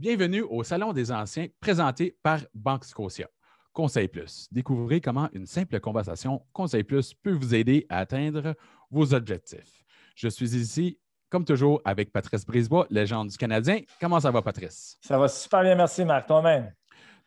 [0.00, 3.26] Bienvenue au Salon des Anciens présenté par Banque Scotia.
[3.72, 4.46] Conseil Plus.
[4.52, 8.54] Découvrez comment une simple conversation Conseil Plus peut vous aider à atteindre
[8.92, 9.82] vos objectifs.
[10.14, 13.80] Je suis ici, comme toujours, avec Patrice Brisebois, légende du Canadien.
[14.00, 14.98] Comment ça va, Patrice?
[15.00, 16.28] Ça va super bien, merci, Marc.
[16.28, 16.72] Toi-même?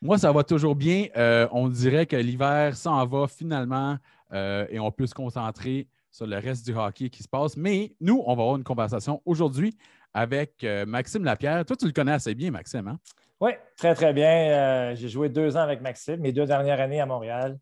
[0.01, 1.07] Moi, ça va toujours bien.
[1.18, 3.97] Euh, on dirait que l'hiver s'en va finalement
[4.32, 7.57] euh, et on peut se concentrer sur le reste du hockey qui se passe.
[7.57, 9.75] Mais nous, on va avoir une conversation aujourd'hui
[10.14, 11.65] avec euh, Maxime Lapierre.
[11.65, 13.00] Toi, tu le connais assez bien, Maxime, hein?
[13.39, 14.29] Oui, très, très bien.
[14.29, 17.57] Euh, j'ai joué deux ans avec Maxime, mes deux dernières années à Montréal.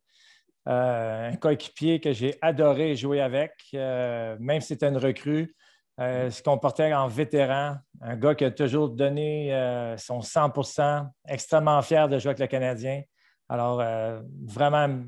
[0.67, 5.55] Euh, un coéquipier que j'ai adoré jouer avec, même si c'était une recrue.
[5.97, 9.51] se comportait en vétéran, un gars qui a toujours donné
[9.97, 13.01] son 100% extrêmement fier de jouer avec le Canadien.
[13.47, 13.81] Alors,
[14.45, 15.01] vraiment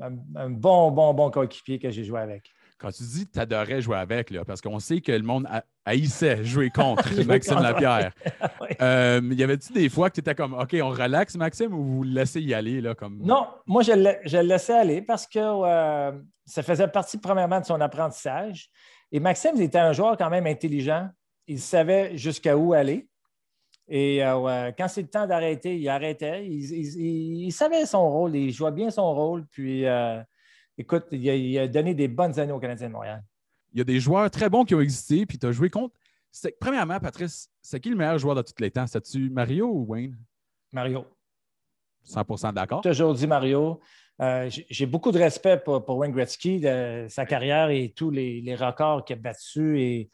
[0.00, 3.80] un bon, bon, bon coéquipier que j'ai joué avec quand tu dis que tu adorais
[3.80, 5.48] jouer avec, là, parce qu'on sait que le monde
[5.84, 8.12] haïssait jouer contre Maxime Lapierre.
[8.80, 12.02] euh, y avait-tu des fois que tu étais comme OK, on relaxe, Maxime, ou vous
[12.02, 12.80] le laissez y aller?
[12.80, 13.20] Là, comme...
[13.22, 16.12] Non, moi, je le, je laissais aller parce que euh,
[16.44, 18.68] ça faisait partie, premièrement, de son apprentissage.
[19.12, 21.08] Et Maxime était un joueur quand même intelligent.
[21.46, 23.08] Il savait jusqu'à où aller.
[23.88, 26.46] Et euh, quand c'est le temps d'arrêter, il arrêtait.
[26.46, 29.46] Il, savait son rôle, il jouait bien son rôle.
[29.50, 30.20] Puis euh,
[30.78, 33.22] écoute, il a, donné des bonnes années au Canadien de Montréal.
[33.72, 35.94] Il y a des joueurs très bons qui ont existé, puis tu as joué contre.
[36.60, 38.86] Premièrement, Patrice, c'est qui le meilleur joueur de tous les temps?
[38.86, 40.16] C'est-tu Mario ou Wayne?
[40.72, 41.06] Mario.
[42.06, 42.80] 100% d'accord.
[42.82, 43.80] Toujours dit Mario.
[44.20, 49.04] Euh, j'ai beaucoup de respect pour, Wayne Gretzky, de sa carrière et tous les, records
[49.04, 50.08] qu'il a battus.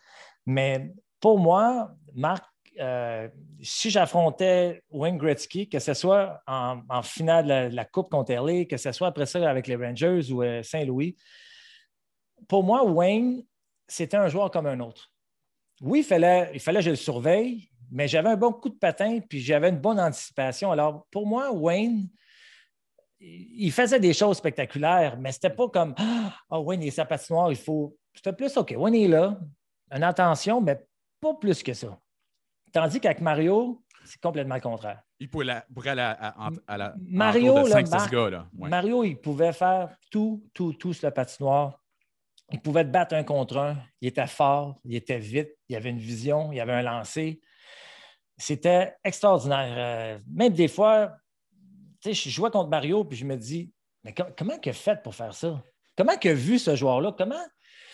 [0.47, 2.45] Mais pour moi, Marc,
[2.81, 3.29] euh,
[3.61, 8.77] si j'affrontais Wayne Gretzky, que ce soit en, finale de la, Coupe contre LA, que
[8.77, 11.17] ce soit après ça avec les Rangers ou euh, Saint-Louis,
[12.49, 13.45] pour moi, Wayne,
[13.87, 15.13] c'était un joueur comme un autre.
[15.83, 18.79] Oui, il fallait, il fallait que je le surveille, mais j'avais un bon coup de
[18.79, 20.73] patin, puis j'avais une bonne anticipation.
[20.73, 22.09] Alors, pour moi, Wayne,
[23.21, 27.05] il faisait des choses spectaculaires, mais c'était pas comme Ah, oh, Wayne, il est sa
[27.05, 27.97] patinoire, il faut.
[28.15, 29.39] C'était plus OK, Wayne est là,
[29.91, 30.81] une attention, mais
[31.21, 31.99] pas plus que ça.
[32.73, 35.03] Tandis qu'avec Mario, c'est complètement le contraire.
[35.19, 40.93] Il pourrait, aller à, la Mario, 5, gars, Mario, il pouvait faire tout, tout, tout
[40.93, 41.79] sur la patinoire.
[42.53, 43.77] Il pouvait te battre un contre un.
[44.01, 47.41] Il était fort, il était vite, il avait une vision, il avait un lancer.
[48.37, 49.75] C'était extraordinaire.
[49.77, 51.13] Euh, même des fois,
[52.05, 53.71] je jouais contre Mario, puis je me dis,
[54.03, 55.63] mais comment il a fait pour faire ça?
[55.97, 57.15] Comment il a vu ce joueur-là?
[57.17, 57.45] Comment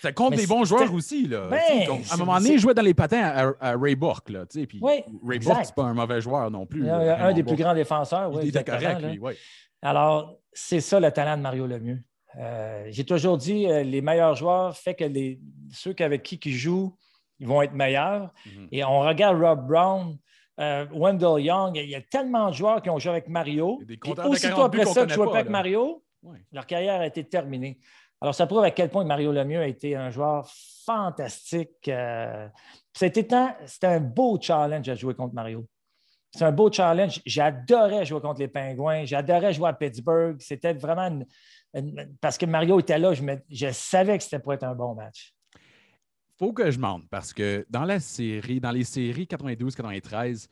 [0.06, 1.26] ça compte des bons joueurs aussi.
[1.26, 1.48] Là.
[1.48, 4.30] Ben, à un moment donné, il jouait dans les patins à, Ray Bork.
[4.30, 6.88] Là, puis oui, Ray Bork, c'est pas un mauvais joueur non plus.
[6.88, 8.30] un des plus grands défenseurs.
[8.42, 9.18] il était correct, lui.
[9.20, 9.32] Oui.
[9.82, 12.02] Alors, c'est ça le talent de Mario Lemieux.
[12.38, 15.40] Euh, J'ai toujours dit euh, les meilleurs joueurs fait que les,
[15.70, 16.96] ceux avec qui ils jouent,
[17.38, 18.32] ils vont être meilleurs.
[18.46, 18.68] Mhm.
[18.72, 20.18] Et on regarde Rob Brown,
[20.60, 23.80] euh, Wendell Young, il y a tellement de joueurs qui ont joué avec Mario.
[23.88, 26.02] Et aussitôt après ça, qui jouaient avec Mario,
[26.52, 27.78] leur carrière a été terminée.
[28.20, 30.48] Alors, ça prouve à quel point Mario Lemieux a été un joueur
[30.84, 31.88] fantastique.
[31.88, 32.48] Euh,
[32.94, 33.34] c'était
[33.82, 35.66] un beau challenge à jouer contre Mario.
[36.30, 37.20] C'est un beau challenge.
[37.24, 39.04] J'adorais jouer contre les Pingouins.
[39.04, 40.36] J'adorais jouer à Pittsburgh.
[40.38, 41.20] C'était vraiment
[42.20, 43.12] parce que Mario était là.
[43.14, 45.34] Je, savais que c'était pour être un bon match.
[45.54, 50.48] Il faut que je mente parce que dans la série, dans les séries 92-93,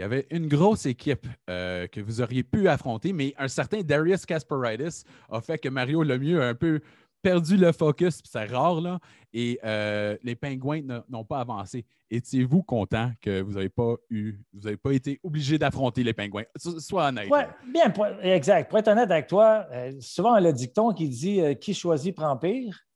[0.00, 3.82] il y avait une grosse équipe euh, que vous auriez pu affronter, mais un certain
[3.82, 6.80] Darius Kasparaitis a fait que Mario Lemieux a un peu
[7.20, 8.98] perdu le focus, c'est rare, là,
[9.34, 11.84] et euh, les Pingouins n'ont pas avancé.
[12.10, 16.44] Étiez-vous content que vous n'avez pas eu, vous n'avez pas été obligé d'affronter les Pingouins?
[16.56, 17.28] Sois honnête.
[17.70, 18.70] bien, exact.
[18.70, 22.86] Pour être honnête avec toi, euh, souvent le dicton qui dit qui choisit prend pire,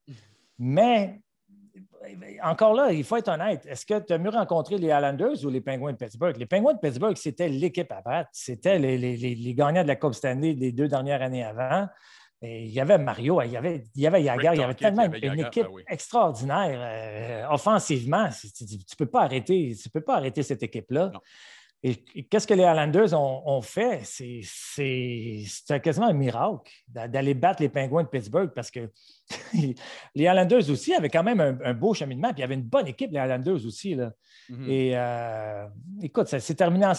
[0.59, 1.21] mais
[2.43, 3.67] encore là, il faut être honnête.
[3.67, 6.37] Est-ce que tu as mieux rencontré les Islanders ou les Penguins de Pittsburgh?
[6.37, 8.31] Les Penguins de Pittsburgh, c'était l'équipe à battre.
[8.33, 11.89] C'était les, gagnants de la Coupe Stanley des deux dernières années avant.
[12.43, 15.04] il y avait Mario, il y avait, il y avait Yagar, il y avait tellement
[15.04, 18.28] une équipe ah extraordinaire euh, offensivement.
[18.57, 21.10] Tu ne peux pas arrêter, tu peux pas arrêter cette équipe-là.
[21.86, 21.97] Et,
[22.31, 24.01] qu'est-ce que les Islanders ont, fait?
[24.04, 28.91] C'est quasiment un miracle d'aller battre les Penguins de Pittsburgh parce que
[29.53, 29.75] les
[30.25, 33.10] Islanders aussi avaient quand même un, beau cheminement, puis il y avait une bonne équipe,
[33.13, 33.95] les Islanders aussi.
[33.97, 34.13] Là.
[34.51, 34.71] Mm-hmm.
[34.71, 35.66] Et euh,
[36.03, 36.95] écoute, ça s'est terminé en,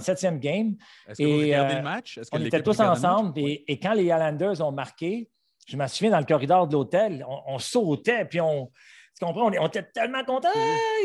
[0.00, 0.76] septième game.
[1.08, 2.20] Est-ce que vous regardez le euh, match?
[2.30, 3.32] on était tous ensemble.
[3.38, 5.30] Et, quand les Islanders ont marqué,
[5.66, 8.70] je me souviens dans le corridor de l'hôtel, on, sautait, puis on.
[9.18, 9.50] Tu comprends?
[9.50, 10.48] On, était tellement contents.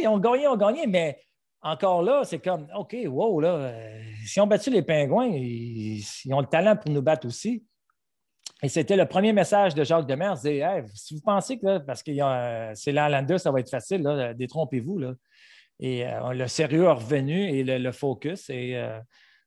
[0.01, 1.17] Ils ont gagné, on gagné, mais
[1.65, 6.39] encore là, c'est comme, OK, wow, là, euh, si on battu les Pingouins, ils, ont
[6.39, 7.65] le talent pour nous battre aussi.
[8.62, 10.38] Et c'était le premier message de Jacques Demers.
[10.38, 12.12] si vous pensez que, parce que
[12.75, 15.01] c'est l'Irlandais, ça va être facile, détrompez-vous.
[15.79, 18.50] Et le sérieux est revenu et le, focus.
[18.50, 18.81] Et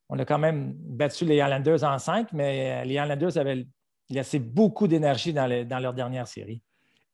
[0.09, 3.65] on a quand même battu les Islanders en 5, mais les Islanders avaient
[4.09, 6.61] laissé beaucoup d'énergie dans leur dernière série.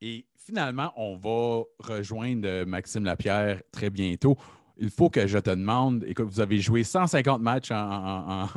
[0.02, 4.38] Et finalement, on va rejoindre Maxime Lapierre très bientôt.
[4.77, 8.48] Il faut que je te demande, écoute, vous avez joué 150 matchs en,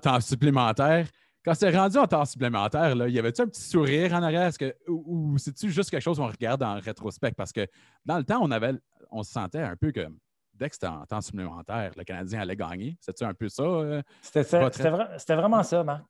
[0.00, 1.06] temps supplémentaire.
[1.44, 4.50] Quand c'est rendu en temps supplémentaire, là, y avait-tu un petit sourire en arrière?
[4.58, 7.32] Que, ou, c'est-tu juste quelque chose qu'on regarde en rétrospect?
[7.32, 7.66] Parce que
[8.04, 8.72] dans le temps, on, avait,
[9.10, 10.18] on se sentait un peu comme
[10.54, 12.96] dès que c'était en temps supplémentaire, le Canadien allait gagner.
[13.00, 13.62] C'était un peu ça?
[13.62, 16.04] Euh, c'était vraiment ça, Marc.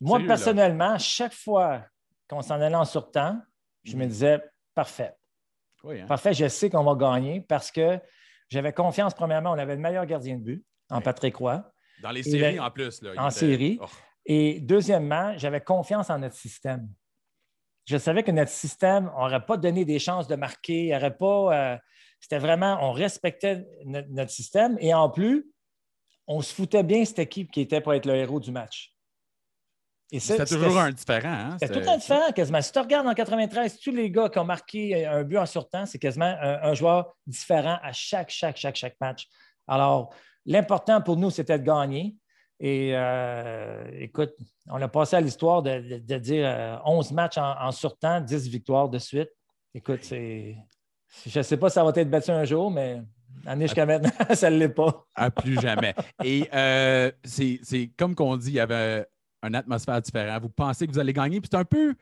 [0.00, 1.82] Moi, personnellement, chaque fois
[2.28, 3.38] qu'on s'en allait en surtemps,
[3.84, 4.42] je me disais,
[4.74, 5.14] parfait.
[5.84, 6.06] Hein?
[6.06, 7.98] Parfait, je sais qu'on va gagner parce que
[8.50, 11.64] j'avais confiance, premièrement, on avait le meilleur gardien de but en Patrick Roy.
[12.02, 13.00] Dans les séries en plus.
[13.02, 13.78] Là, en série.
[13.80, 13.86] Oh.
[14.26, 16.88] Et deuxièmement, j'avais confiance en notre système.
[17.86, 21.72] Je savais que notre système n'aurait pas donné des chances de marquer, n'aurait pas.
[21.74, 21.78] Euh,
[22.20, 25.50] c'était vraiment, on respectait notre, système et en plus,
[26.26, 28.92] on se foutait bien cette équipe qui était pour être le héros du match.
[30.18, 31.28] C'était toujours un différent.
[31.28, 31.56] Hein?
[31.60, 32.60] C'était tout un différent quasiment.
[32.60, 35.86] Si tu regardes en 93, tous les gars qui ont marqué un but en surtemps,
[35.86, 39.28] c'est quasiment un, joueur différent à chaque, chaque, chaque, chaque match.
[39.68, 40.12] Alors,
[40.46, 42.16] l'important pour nous, c'était de gagner.
[42.58, 44.34] Et euh, écoute,
[44.68, 48.88] on a passé à l'histoire de, dire 11 euh, matchs en, en, surtemps, 10 victoires
[48.88, 49.30] de suite.
[49.74, 50.56] Écoute, c'est.
[51.26, 53.00] Je ne sais pas si ça va être battu un jour, mais
[53.46, 55.06] Année jusqu'à maintenant, ça ne l'est pas.
[55.14, 55.94] À plus jamais.
[56.24, 59.06] Et euh, c'est comme qu'on dit, il y avait
[59.42, 60.42] une atmosphère différente.
[60.42, 61.40] Vous pensez que vous allez gagner.
[61.40, 61.94] Puis c'est un peu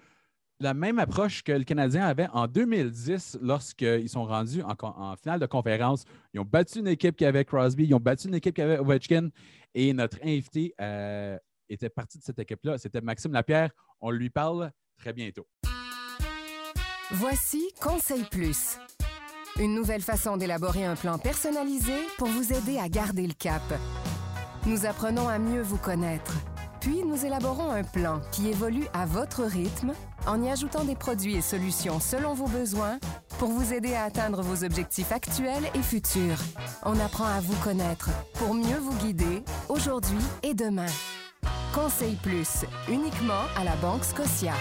[0.61, 5.46] la même approche que le Canadien avait en 2010 lorsqu'ils sont rendus en, finale de
[5.46, 6.05] conférence.
[6.35, 8.79] Ils ont battu une équipe qui avait Crosby, ils ont battu une équipe qui avait
[8.79, 9.29] Ovechkin.
[9.75, 11.38] Et notre invité euh,
[11.69, 12.79] était parti de cette équipe-là.
[12.79, 13.70] C'était Maxime Lapierre.
[14.00, 15.46] On lui parle très bientôt.
[17.12, 18.79] Voici Conseil Plus.
[19.58, 23.62] Une nouvelle façon d'élaborer un plan personnalisé pour vous aider à garder le cap.
[24.67, 26.34] Nous apprenons à mieux vous connaître
[26.88, 29.93] puis, nous élaborons un plan qui évolue à votre rythme
[30.26, 32.99] en y ajoutant des produits et solutions selon vos besoins
[33.38, 36.38] pour vous aider à atteindre vos objectifs actuels et futurs.
[36.87, 40.87] On apprend à vous connaître pour mieux vous guider aujourd'hui et demain.
[41.75, 44.55] Conseil Plus, uniquement à la Banque Scotia.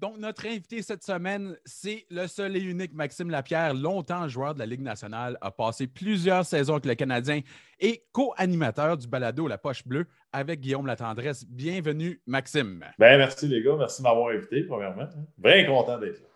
[0.00, 4.58] Donc, notre invité cette semaine, c'est le seul et unique Maxime Lapierre, longtemps joueur de
[4.58, 7.42] la Ligue nationale, a passé plusieurs saisons avec le Canadien
[7.78, 11.44] et co-animateur du balado La Poche Bleue avec Guillaume Latendresse.
[11.46, 12.82] Bienvenue, Maxime.
[12.98, 15.06] Ben, merci les gars, merci de m'avoir invité, premièrement.
[15.36, 16.28] Bien content d'être là.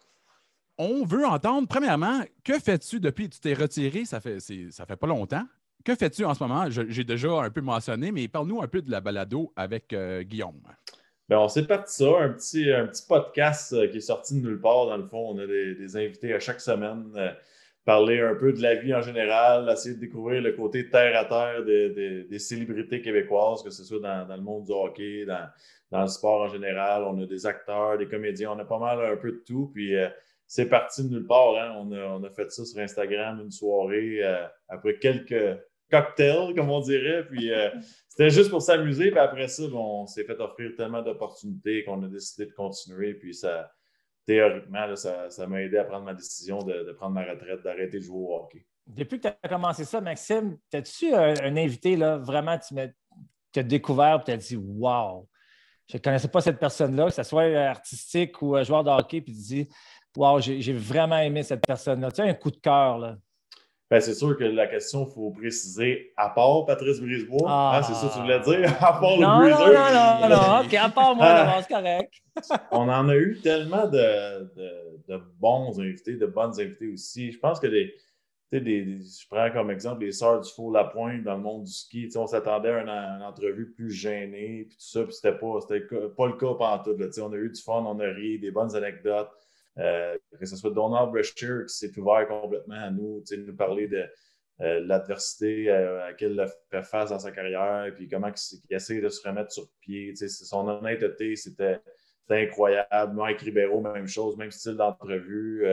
[0.76, 4.05] On veut entendre, premièrement, que fais-tu depuis que tu t'es retiré?
[4.05, 5.46] Ça fait, ça fait pas longtemps.
[5.87, 6.66] Que fais-tu en ce moment?
[6.69, 10.61] J'ai déjà un peu mentionné, mais parle-nous un peu de la balado avec euh, Guillaume.
[11.31, 14.47] Ben, on s'est parti ça, un petit, un petit podcast euh, qui est sorti de
[14.47, 15.31] nulle part, dans le fond.
[15.31, 17.31] On a des, invités à chaque semaine, euh,
[17.87, 21.25] parler un peu de la vie en général, essayer de découvrir le côté terre à
[21.25, 26.43] terre des célébrités québécoises, que ce soit dans, le monde du hockey, dans, le sport
[26.43, 27.05] en général.
[27.05, 29.71] On a des acteurs, des comédiens, on a pas mal un peu de tout.
[29.73, 30.09] Puis euh,
[30.47, 31.56] c'est parti de nulle part.
[31.56, 31.75] Hein.
[31.79, 34.21] On, a, on, a, fait ça sur Instagram une soirée
[34.69, 35.59] après quelques
[35.90, 37.25] cocktail, comme on dirait.
[37.26, 37.70] Puis euh,
[38.08, 39.10] c'était juste pour s'amuser.
[39.10, 43.14] Puis après ça, on s'est fait offrir tellement d'opportunités qu'on a décidé de continuer.
[43.14, 43.70] Puis ça,
[44.26, 48.18] théoriquement, ça, m'a aidé à prendre ma décision de, prendre ma retraite, d'arrêter de jouer
[48.18, 48.66] au hockey.
[48.87, 52.78] Depuis que tu as commencé ça, Maxime, as-tu un, un, invité, là, vraiment, tu
[53.59, 55.28] as découvert et tu as dit Wow!
[55.87, 59.35] Je ne connaissais pas cette personne-là, que ce soit artistique ou joueur de hockey, puis
[59.35, 59.68] tu dis
[60.16, 62.11] Wow, j'ai vraiment aimé cette personne-là.
[62.12, 63.16] Tu as un coup de cœur, là.
[63.91, 67.93] Ben, c'est sûr que la question, il faut préciser, à part Patrice Brisebois, hein, c'est
[67.93, 69.67] ça que tu voulais dire, à part le Breezer.
[69.67, 71.61] Non, non, non, non, OK, à part moi, ah.
[71.61, 72.14] c'est correct.
[72.73, 74.50] on en a eu tellement de,
[75.07, 77.31] de, bons invités, de bonnes invités aussi.
[77.31, 77.95] Je pense que des,
[78.53, 81.73] des, je prends comme exemple les Sœurs du Faux La Pointe dans le monde du
[81.73, 82.09] ski.
[82.17, 85.59] on s'attendait à une, entrevue plus gênée, puis tout ça, puis c'était pas,
[86.17, 86.97] pas le cas pendant tout.
[86.97, 89.31] Là, on a eu du fun, on a ri, des bonnes anecdotes.
[89.78, 94.04] Euh, que ce soit Donald Brashear qui s'est ouvert complètement à nous, nous parler de
[94.61, 98.75] euh, l'adversité euh, à laquelle il a fait face dans sa carrière, puis comment il,
[98.75, 100.14] essaie de se remettre sur pied.
[100.14, 101.81] Son honnêteté, c'était
[102.28, 103.14] incroyable.
[103.14, 105.66] Mike Ribeiro, même chose, même style d'entrevue.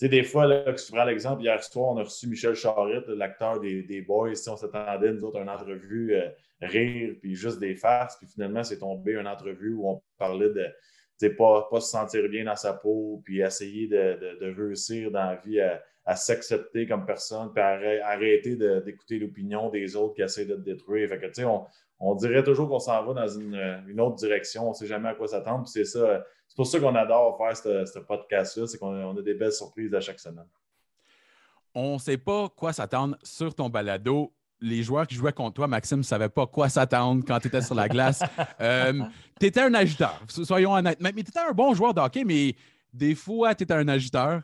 [0.00, 3.60] des fois, là, si tu prends l'exemple, hier soir, on a reçu Michel Charette, l'acteur
[3.60, 4.32] des, Boys.
[4.48, 6.16] On s'attendait, nous autres, à une entrevue,
[6.60, 8.16] rire, puis juste des farces.
[8.16, 10.66] Puis finalement, c'est tombé une entrevue où on parlait de
[11.28, 15.36] pas, pas se sentir bien dans sa peau, puis essayer de, de, réussir dans la
[15.36, 20.60] vie à, s'accepter comme personne, puis arrêter d'écouter l'opinion des autres qui essaient de te
[20.60, 21.08] détruire.
[21.08, 21.66] Fait que, on,
[22.00, 23.54] on dirait toujours qu'on s'en va dans une,
[23.86, 25.68] une, autre direction, on ne sait jamais à quoi s'attendre.
[25.68, 29.52] C'est ça, c'est pour ça qu'on adore faire ce, podcast-là, c'est qu'on a, des belles
[29.52, 30.48] surprises à chaque semaine.
[31.74, 34.32] on ne sait pas quoi s'attendre sur ton balado.
[34.60, 37.62] Les joueurs qui jouaient contre toi, Maxime, ne savaient pas quoi s'attendre quand tu étais
[37.62, 38.22] sur la glace.
[38.60, 38.92] Euh,
[39.38, 40.98] tu étais un agiteur, soyons honnêtes.
[41.00, 42.54] Mais tu étais un bon joueur de hockey, mais
[42.92, 44.42] des fois, tu étais un agiteur.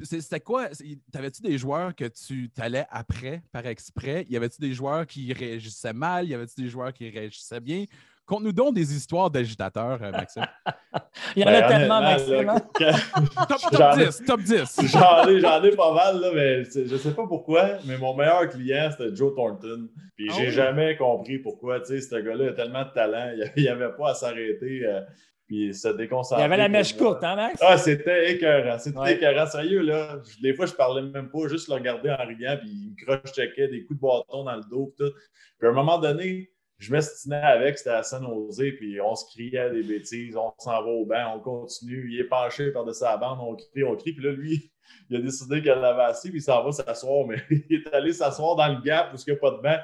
[0.00, 0.68] C'était quoi?
[1.10, 4.26] T'avais-tu des joueurs que tu t'allais après, par exprès?
[4.28, 6.28] Y avait-tu des joueurs qui réagissaient mal?
[6.28, 7.84] Y avait-tu des joueurs qui réagissaient bien?
[8.28, 10.44] Conte-nous donc des histoires d'agitateurs, euh, Maxime.
[11.34, 12.48] Il y en a ben, tellement, Maxime.
[12.50, 12.60] Hein?
[13.72, 14.80] top, 10, top 10.
[15.40, 19.16] J'en ai, pas mal, là, mais je sais pas pourquoi, mais mon meilleur client, c'était
[19.16, 19.88] Joe Thornton.
[20.14, 21.80] Puis ah j'ai jamais compris pourquoi.
[21.80, 23.32] Tu sais, ce gars-là a tellement de talent.
[23.56, 24.84] Il n'y avait pas à s'arrêter.
[24.84, 25.00] Euh,
[25.46, 26.42] puis se déconcentrer.
[26.42, 27.58] Il y avait la mèche courte, hein, Max?
[27.62, 28.78] Ah, c'était écœurant.
[28.78, 29.46] C'était écœurant.
[29.46, 30.20] Sérieux, là.
[30.42, 33.68] Des fois, je parlais même pas, juste le regarder en riant, puis il me croche-checkait
[33.68, 35.10] des coups de bâton dans le dos, tout.
[35.58, 39.26] Puis à un moment donné, je m'estinais avec, c'était à San Jose, puis on se
[39.32, 43.16] criait des bêtises, on s'en va au banc, on continue, il est penché par-dessus la
[43.16, 44.70] bande, on crie, on crie, puis là, lui,
[45.10, 48.12] il a décidé qu'il avait assez, puis il s'en va s'asseoir, mais il est allé
[48.12, 49.78] s'asseoir dans le gap où il n'y a pas de banc,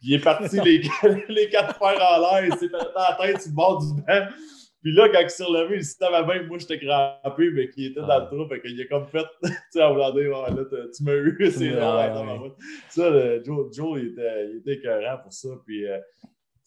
[0.00, 0.82] puis il est parti les,
[1.28, 4.28] les quatre fers en l'air, il s'est fait la tête sur le bord du banc,
[4.80, 7.86] puis là, quand il s'est relevé, il s'est ma main, moi j'étais crampé, mais qui
[7.86, 10.64] était dans le trou, fait qu'il a comme fait, tu sais, en voulant dire, là,
[10.96, 12.14] tu m'as eu, c'est là,
[12.88, 15.86] Ça, Joe, Joe, il était, il était écœurant pour ça, puis...
[15.86, 15.98] Euh,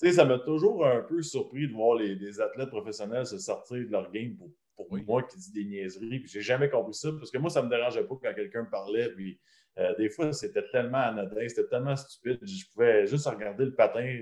[0.08, 3.92] sais, ça m'a toujours un peu surpris de voir les, athlètes professionnels se sortir de
[3.92, 6.20] leur game pour, moi qui dis des niaiseries.
[6.20, 8.70] Puis j'ai jamais compris ça parce que moi, ça me dérangeait pas quand quelqu'un me
[8.70, 9.10] parlait.
[9.10, 9.40] Puis
[9.78, 12.40] euh, des fois, c'était tellement anodin, c'était tellement stupide.
[12.42, 14.18] Je pouvais juste regarder le patin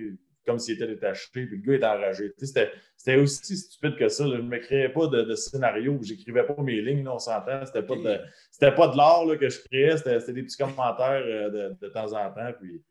[0.45, 2.33] comme s'il était détaché, puis le gars était enragé.
[2.37, 4.25] C'était aussi stupide que ça.
[4.27, 7.65] Je ne me créais pas de, scénario, je n'écrivais pas mes lignes, on s'entend.
[7.65, 11.77] C'était pas de, pas de l'art que je créais, c'était des petits commentaires euh, de,
[11.79, 12.51] de, temps en temps.
[12.59, 12.81] Puis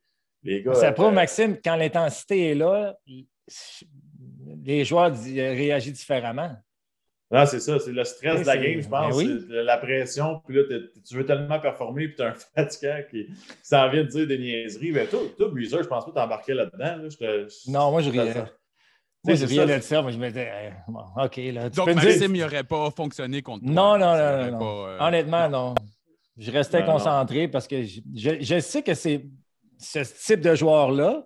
[0.74, 2.96] ça prouve, euh, Maxime, quand l'intensité est là,
[4.64, 6.56] les joueurs réagissent différemment.
[7.30, 9.16] Non, c'est ça, c'est le stress de la game, je pense.
[9.22, 10.62] Ben la pression, puis là,
[11.06, 13.28] tu veux tellement performer, puis tu as un fatigant qui
[13.62, 14.92] s'en vient de dire des niaiseries.
[14.92, 17.06] Mais toi, toi Breezer, je pense pas t'embarquer là-dedans.
[17.68, 18.34] non, moi, je riais.
[19.24, 20.72] Moi, je riais de ça, moi, je me disais,
[21.22, 21.36] OK.
[21.52, 23.74] Là, Donc, Maxime, il n'aurait pas fonctionné contre toi.
[23.74, 24.86] Non, non, non, non.
[24.86, 25.74] Euh, Honnêtement, non.
[26.38, 29.26] Je restais concentré parce que je sais que c'est
[29.78, 31.24] ce type de joueur-là,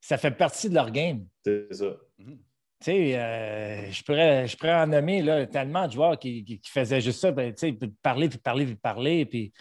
[0.00, 1.26] ça fait partie de leur game.
[1.44, 1.96] C'est ça.
[2.18, 2.38] Mhm.
[2.80, 6.60] Tu sais, euh, je, pourrais, je pourrais en nommer là, tellement de joueurs qui, qui,
[6.70, 9.52] faisaient juste ça, ben, tu sais, parler, puis parler, puis parler, puis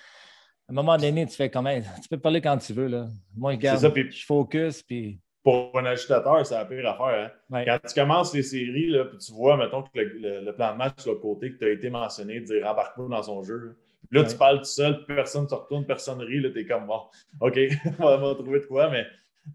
[0.69, 1.73] à un moment donné, tu fais comment?
[2.01, 3.07] Tu peux parler quand tu veux, là.
[3.35, 5.19] Moi, regarde, ça, je focus, puis...
[5.43, 7.31] Pour un agitateur, c'est la pire affaire.
[7.51, 7.63] Hein?
[7.65, 10.99] Quand tu commences les séries, là, puis tu vois, mettons, que le, plan de match
[10.99, 13.77] sur le côté que tu as été mentionné, de dire embarque pas dans son jeu,
[14.11, 16.39] Là, tu parles tout seul, personne ne se retourne, personne rit.
[16.39, 17.01] Là, tu es comme bon,
[17.41, 17.57] OK,
[17.99, 18.89] on va trouver de quoi.
[18.89, 19.05] Mais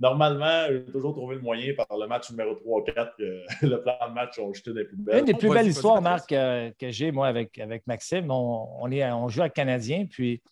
[0.01, 3.95] normalement, j'ai toujours trouvé le moyen par le match numéro 3 4 que le plan
[4.09, 5.21] de match ont jeté des plus belles.
[5.21, 9.11] Une des plus belles histoires, Marc, euh, que j'ai, moi, avec, avec Maxime, on, est,
[9.11, 10.43] on joue avec Canadien, puis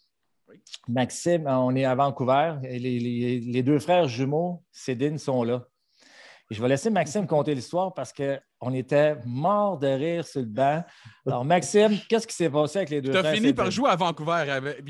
[0.89, 5.67] Maxime, on est à Vancouver, et les, les deux frères jumeaux, Cédine, sont là
[6.51, 10.83] je vais laisser Maxime conter l'histoire parce qu'on était mort de rire sur le banc.
[11.25, 13.95] Alors, Maxime, qu'est-ce qui s'est passé avec les deux Tu as fini par jouer à
[13.95, 14.45] Vancouver.
[14.51, 14.85] Avec,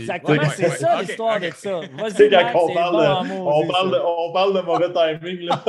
[0.00, 0.42] exactement.
[0.56, 1.80] C'est ça l'histoire avec ça.
[1.96, 5.46] Quand on, parle, on, parle de, on parle de mauvais timing.
[5.46, 5.62] Là.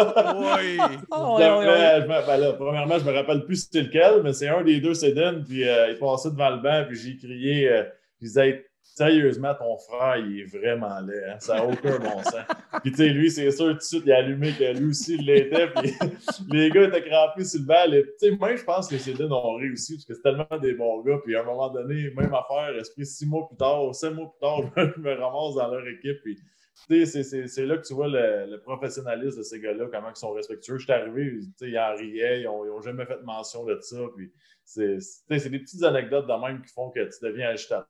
[0.58, 0.78] oui.
[1.12, 4.80] Oh, ben là, premièrement, je ne me rappelle plus c'était lequel, mais c'est un des
[4.80, 5.44] deux Cédine.
[5.48, 7.70] Puis euh, il passait devant le banc, puis j'ai crié.
[7.70, 7.84] Euh,
[8.22, 11.24] je disais, sérieusement, ton frère, il est vraiment laid.
[11.26, 11.36] Hein?
[11.40, 12.46] Ça n'a aucun bon sens.
[12.82, 15.16] Puis, tu sais, lui, c'est sûr, tout de suite, il a allumé que lui aussi,
[15.16, 15.68] il l'était.
[15.68, 15.92] Puis,
[16.52, 17.84] les gars étaient crampés sur le banc.
[17.92, 20.74] Tu sais, moi, je pense que les Cédines ont réussi parce que c'est tellement des
[20.74, 21.20] bons gars.
[21.24, 24.40] Puis, à un moment donné, même affaire, esprit, six mois plus tard, sept mois plus
[24.40, 24.62] tard,
[24.96, 26.22] je me ramasse dans leur équipe.
[26.24, 26.40] Puis,
[26.88, 30.78] c'est là que tu vois le, professionnalisme de ces gars-là, comment ils sont respectueux.
[30.78, 33.98] Je suis arrivé, ils en riaient, ils n'ont jamais fait mention de ça.
[34.16, 34.32] Puis,
[34.66, 37.88] c'est des petites anecdotes de même qui font que tu deviens agitateur.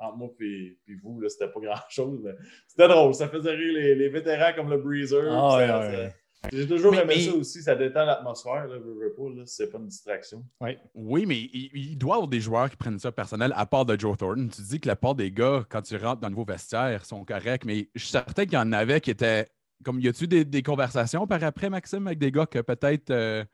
[0.00, 2.34] entre moi et vous, c'était pas grand-chose.
[2.66, 3.14] C'était drôle.
[3.14, 5.24] Ça faisait rire les, les, vétérans comme le Breezer.
[5.30, 6.08] Ah,
[6.50, 7.62] J'ai toujours aimé ça aussi.
[7.62, 8.68] Ça détend l'atmosphère.
[9.44, 10.44] C'est pas une distraction.
[10.94, 13.98] Oui, mais il, doit y avoir des joueurs qui prennent ça personnel, à part de
[13.98, 14.48] Joe Thornton.
[14.48, 17.24] Tu dis que la part des gars, quand tu rentres dans le nouveau vestiaire, sont
[17.24, 19.46] corrects, mais je suis certain qu'il y en avait qui étaient.
[19.84, 23.10] Comme, y a-tu des, des, conversations par après, Maxime, avec des gars que peut-être.
[23.10, 23.44] Euh,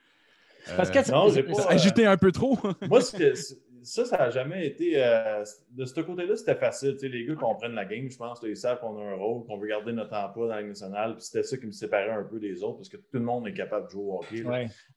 [0.76, 2.58] parce que euh, non, pas, agité un peu trop.
[2.88, 3.00] moi,
[3.82, 4.92] ça, ça n'a jamais été.
[4.96, 6.96] Euh, de ce côté-là, c'était facile.
[7.02, 8.40] les gars comprennent la game, je pense.
[8.44, 11.14] Ils savent qu'on a un rôle, qu'on veut garder notre emploi dans la nationale.
[11.14, 13.46] Puis c'était ça qui me séparait un peu des autres parce que tout le monde
[13.48, 14.44] est capable de jouer au hockey.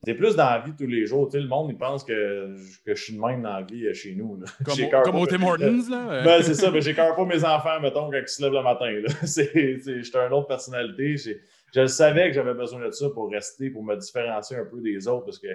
[0.03, 1.29] C'est plus dans la vie tous les jours.
[1.33, 2.55] le monde, il pense que,
[2.85, 4.39] que je suis de même dans la vie euh, chez nous.
[5.03, 5.89] Comme, au, Tim Hortons.
[5.89, 6.23] Là.
[6.23, 6.71] Ben, c'est ça.
[6.71, 8.85] Mais j'ai pas mes enfants, mettons, quand ils se lèvent le matin.
[9.23, 11.15] J'étais une autre personnalité
[11.75, 15.07] je savais que j'avais besoin de ça pour rester, pour me différencier un peu des
[15.07, 15.47] autres parce que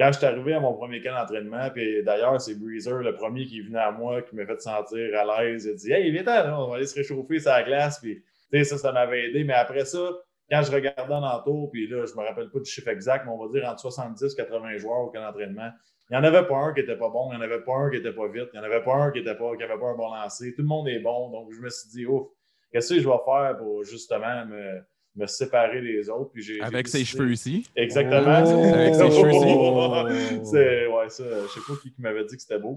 [0.00, 3.44] quand je suis arrivé à mon premier camp d'entraînement, puis d'ailleurs, c'est Breezer, le premier
[3.44, 5.66] qui est venu à moi, qui m'a fait sentir à l'aise.
[5.66, 8.00] Il a dit Hey, viens on va aller se réchauffer sur la glace.
[8.00, 8.24] Puis,
[8.64, 9.44] ça, ça m'avait aidé.
[9.44, 10.10] Mais après ça,
[10.50, 13.26] quand je regardais en entour, puis là, je ne me rappelle pas du chiffre exact,
[13.26, 15.70] mais on va dire entre 70 et 80 joueurs au camp d'entraînement,
[16.08, 17.74] il n'y en avait pas un qui n'était pas bon, il n'y en avait pas
[17.74, 19.86] un qui n'était pas vite, il n'y en avait pas un qui n'avait pas, pas
[19.86, 20.54] un bon lancer.
[20.54, 21.30] Tout le monde est bon.
[21.30, 22.26] Donc, je me suis dit, ouf,
[22.72, 24.80] qu'est-ce que je vais faire pour justement me
[25.20, 26.30] me séparer des autres.
[26.32, 27.66] Puis Avec ses cheveux ici?
[27.76, 28.42] Exactement.
[28.46, 28.74] Oh!
[28.74, 30.40] Avec ses cheveux ici?
[30.50, 32.76] c'est, ouais, ça, je sais pas qui m'avait dit que c'était beau.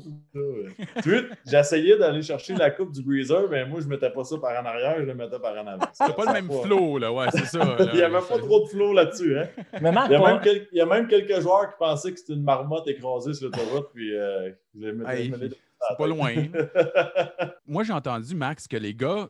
[1.51, 4.65] essayé d'aller chercher la coupe du Breezer, mais moi, je mettais pas ça par en
[4.65, 5.85] arrière, je le mettais par en avant.
[5.93, 7.77] C'était pas le même flow, là, ouais, c'est ça.
[7.93, 9.37] il n'y avait pas trop de flow là-dessus.
[9.37, 9.47] Hein?
[9.81, 12.19] Mais il, y a même quelques, il y a même quelques joueurs qui pensaient que
[12.19, 15.49] c'était une marmotte écrasée sur l'autoroute, puis euh, je les
[15.97, 16.33] pas loin.
[17.67, 19.29] Moi, j'ai entendu, Max, que les gars,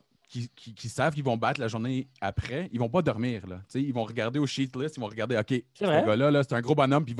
[0.54, 3.46] qui, savent qu'ils vont battre la journée après, ils vont pas dormir.
[3.46, 3.60] Là.
[3.74, 6.74] ils vont regarder au sheet list, ils vont regarder, OK, ce gars-là, c'est un gros
[6.74, 7.16] bonhomme, puis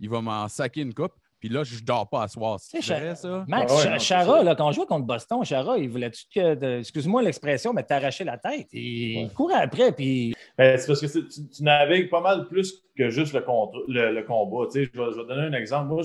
[0.00, 1.14] il va m'en saquer une coupe.
[1.40, 2.58] Puis là, je dors pas à soir.
[2.60, 3.44] C'est vrai, ça?
[3.46, 7.72] Max, ah Chara, là, quand on jouait contre Boston, Chara, il voulait-tu que, excuse-moi l'expression,
[7.72, 8.66] mais t'arracher la tête?
[8.72, 10.34] Il courait après, puis...
[10.56, 14.68] Ben, c'est parce que tu, navigues pas mal plus que juste le, le, combat.
[14.74, 15.86] Je vais, je vais donner un exemple.
[15.86, 16.02] Moi,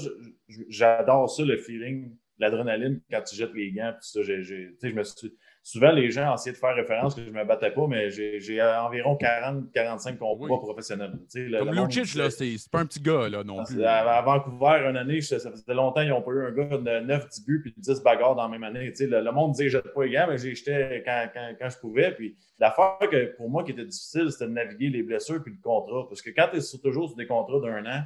[0.69, 3.93] j'adore ça, le feeling, l'adrénaline, quand tu jettes les gants.
[3.99, 7.33] Puis ça, je me suis souvent, les gens essayaient de faire référence que je ne
[7.33, 11.13] me battais pas, mais j'ai environ 40-45 combats professionnels.
[11.57, 13.83] Comme Lucic, là, c'est pas un petit gars là, non plus.
[13.83, 17.45] À, Vancouver, une année, ça, faisait longtemps qu'ils n'ont pas eu un gars de 9-10
[17.45, 18.91] buts puis 10 bagarres dans la même année.
[18.99, 21.77] Le, le, monde disait que je pas les gants, mais j'étais quand, quand, quand, je
[21.77, 22.11] pouvais.
[22.11, 25.61] Puis l'affaire que pour moi qui était difficile, c'était de naviguer les blessures puis le
[25.61, 26.07] contrat.
[26.09, 28.03] Parce que quand tu es toujours sur des contrats d'un an,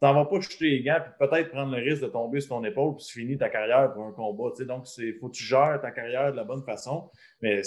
[0.00, 2.50] tu n'en vas pas jeter les gants puis peut-être prendre le risque de tomber sur
[2.50, 4.50] ton épaule puis tu finis ta carrière pour un combat.
[4.64, 7.10] Donc, il faut que tu gères ta carrière de la bonne façon.
[7.40, 7.62] Mais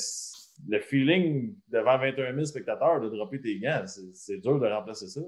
[0.68, 5.22] le feeling devant 21 000 spectateurs de dropper tes gants, c'est dur de remplacer ça.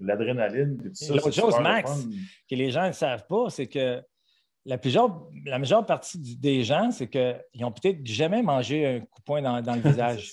[0.00, 0.92] L'adrénaline.
[1.08, 2.06] L'autre chose, Max,
[2.48, 4.00] que les gens ne savent pas, c'est que
[4.64, 4.78] la,
[5.46, 9.42] la majeure partie des gens, c'est qu'ils n'ont peut-être jamais mangé un coup de poing
[9.42, 10.32] dans, le visage.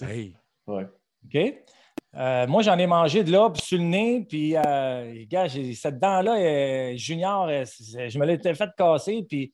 [0.68, 0.88] ouais.
[1.26, 1.66] OK?
[2.18, 6.38] Euh, moi, j'en ai mangé de là, puis le nez, puis, euh, gars, cette dent-là,
[6.38, 9.54] euh, junior, je me l'ai fait casser, puis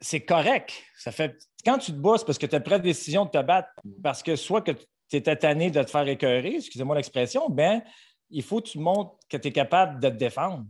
[0.00, 0.72] c'est correct.
[0.96, 3.42] Ça fait, quand tu te bats, parce que tu as pris la décision de te
[3.42, 3.68] battre,
[4.02, 7.82] parce que soit que tu étais tanné de te faire écœurer, excusez-moi l'expression, bien,
[8.30, 10.64] il faut que tu montres que tu es capable de te défendre.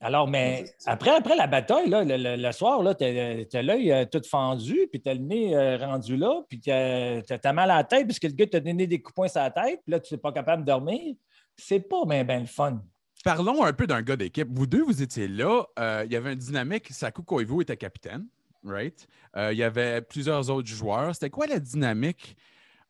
[0.00, 5.00] Alors, mais après, après la bataille, le, soir, tu as, l'œil euh, tout fendu, puis
[5.00, 8.18] tu as le nez euh, rendu là, puis tu as, mal à la tête parce
[8.18, 10.12] que le gars t'a donné des coups de poing sur la tête, puis là, tu
[10.14, 11.14] n'es pas capable de dormir.
[11.56, 12.82] C'est pas bien ben le fun.
[13.24, 14.48] Parlons un peu d'un gars d'équipe.
[14.50, 15.64] Vous deux, vous étiez là.
[15.78, 16.88] Euh, il y avait une dynamique.
[16.90, 18.26] Saku Koivu était capitaine,
[18.64, 19.06] right?
[19.36, 21.14] il y avait plusieurs autres joueurs.
[21.14, 22.36] C'était quoi la dynamique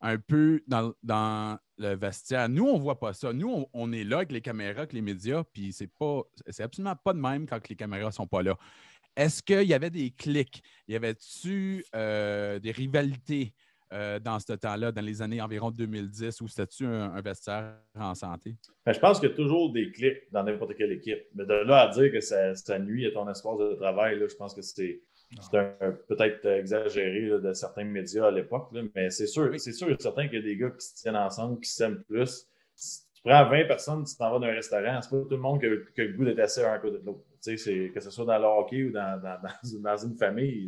[0.01, 2.49] un peu dans, dans le vestiaire.
[2.49, 3.33] Nous, on voit pas ça.
[3.33, 6.95] Nous, on, est là avec les caméras, avec les médias, puis c'est pas c'est absolument
[6.95, 8.57] pas de même quand les caméras sont pas là.
[9.15, 10.61] Est-ce qu'il y avait des clics?
[10.87, 13.53] Y avait-tu euh, des rivalités
[13.93, 18.55] euh, dans ce temps-là, dans les années environ 2010, ou c'était-tu un, vestiaire en santé?
[18.85, 21.23] Ben, je pense qu'il y a toujours des clics dans n'importe quelle équipe.
[21.33, 24.27] Mais de là à dire que ça, ça nuit à ton espace de travail, là,
[24.27, 25.01] je pense que c'est
[25.41, 30.27] c'est peut-être exagéré de certains médias à l'époque, mais c'est sûr, c'est sûr et certain
[30.27, 32.47] qu'il y a des gars qui se tiennent ensemble, qui s'aiment plus.
[32.75, 35.59] Si tu prends 20 personnes, tu t'en vas d'un restaurant, c'est pas tout le monde
[35.59, 35.69] qui a,
[36.05, 37.21] le goût d'être assis un à côté de l'autre.
[37.45, 40.67] Que ce soit dans le hockey ou dans, dans, une famille,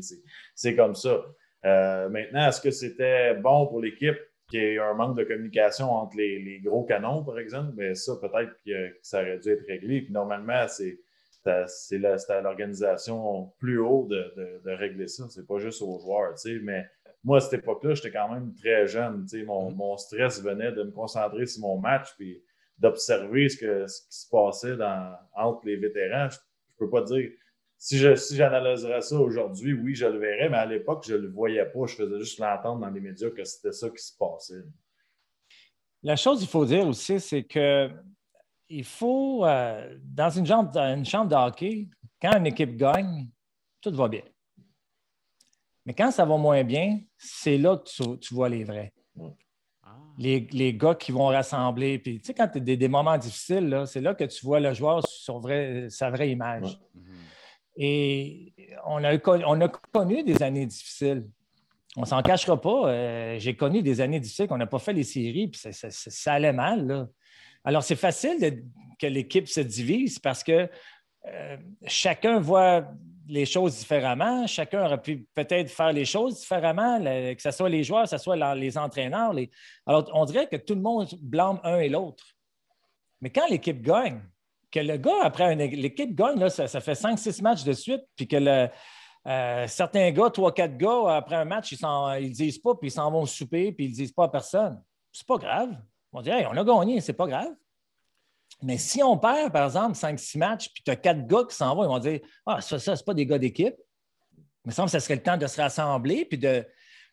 [0.53, 1.25] c'est comme ça.
[1.65, 5.91] Euh, maintenant, est-ce que c'était bon pour l'équipe qu'il y ait un manque de communication
[5.91, 7.73] entre les, gros canons, par exemple?
[7.73, 10.01] Bien, ça, peut-être que, ça aurait dû être réglé.
[10.01, 10.99] Puis normalement, c'est
[11.67, 15.25] c'est à l'organisation plus haut de, régler ça.
[15.29, 16.35] C'est pas juste aux joueurs.
[16.63, 16.85] Mais
[17.23, 19.25] moi, à cette époque-là, j'étais quand même très jeune.
[19.45, 19.75] Mon, mm-hmm.
[19.75, 22.41] mon, stress venait de me concentrer sur mon match puis
[22.77, 23.65] d'observer ce, qui
[24.09, 24.77] se passait
[25.35, 26.29] entre les vétérans.
[26.29, 27.29] Je, ne peux pas dire.
[27.79, 31.65] Si j'analyserais ça aujourd'hui, oui, je le verrais, mais à l'époque, je ne le voyais
[31.65, 31.85] pas.
[31.85, 34.63] Je faisais juste l'entendre dans les médias que c'était ça qui se passait.
[36.01, 37.89] La chose qu'il faut dire aussi, c'est que
[38.69, 41.87] il faut, euh, dans une chambre, une chambre de hockey,
[42.21, 43.27] quand une équipe gagne,
[43.81, 44.23] tout va bien.
[45.85, 48.91] Mais quand ça va moins bien, c'est là que tu, vois les vrais.
[49.83, 49.95] Ah.
[50.17, 51.97] Les, gars qui vont rassembler.
[51.97, 54.73] Puis, tu sais, quand tu as des, moments difficiles, c'est là que tu vois le
[54.73, 55.41] joueur sur
[55.89, 56.77] sa vraie image.
[57.77, 58.53] Et
[58.85, 61.25] on a, on a connu des années difficiles.
[61.95, 62.89] On s'en cachera pas.
[62.89, 66.53] Euh, j'ai connu des années difficiles qu'on n'a pas fait les séries, puis ça, allait
[66.53, 66.85] mal.
[66.85, 67.07] Là.
[67.67, 68.63] Alors, c'est facile
[68.97, 70.69] que l'équipe se divise parce que
[71.25, 72.87] euh, chacun voit
[73.27, 74.47] les choses différemment.
[74.47, 78.19] Chacun aurait pu peut-être faire les choses différemment, que ce soit les joueurs, que ce
[78.19, 79.33] soit les entraîneurs.
[79.85, 82.23] Alors, on dirait que tout le monde blâme un et l'autre.
[83.19, 84.21] Mais quand l'équipe gagne,
[84.71, 88.69] que le gars, après l'équipe gagne, là, ça, fait 5-6 matchs de suite, puis que
[89.27, 93.11] euh, certains gars, 3-4 gars, après un match, ils ne disent pas, puis ils s'en
[93.11, 94.81] vont souper, puis ils ne disent pas à personne.
[95.11, 95.75] C'est pas grave.
[96.13, 97.53] On dit, on a gagné, c'est pas grave.
[98.63, 101.75] Mais si on perd, par exemple, 5-6 matchs, puis tu as 4 gars qui s'en
[101.75, 103.75] vont, ils vont dire, ah, ça, ça, c'est pas des gars d'équipe.
[104.65, 106.65] Il me semble que ce serait le temps de se rassembler, puis de.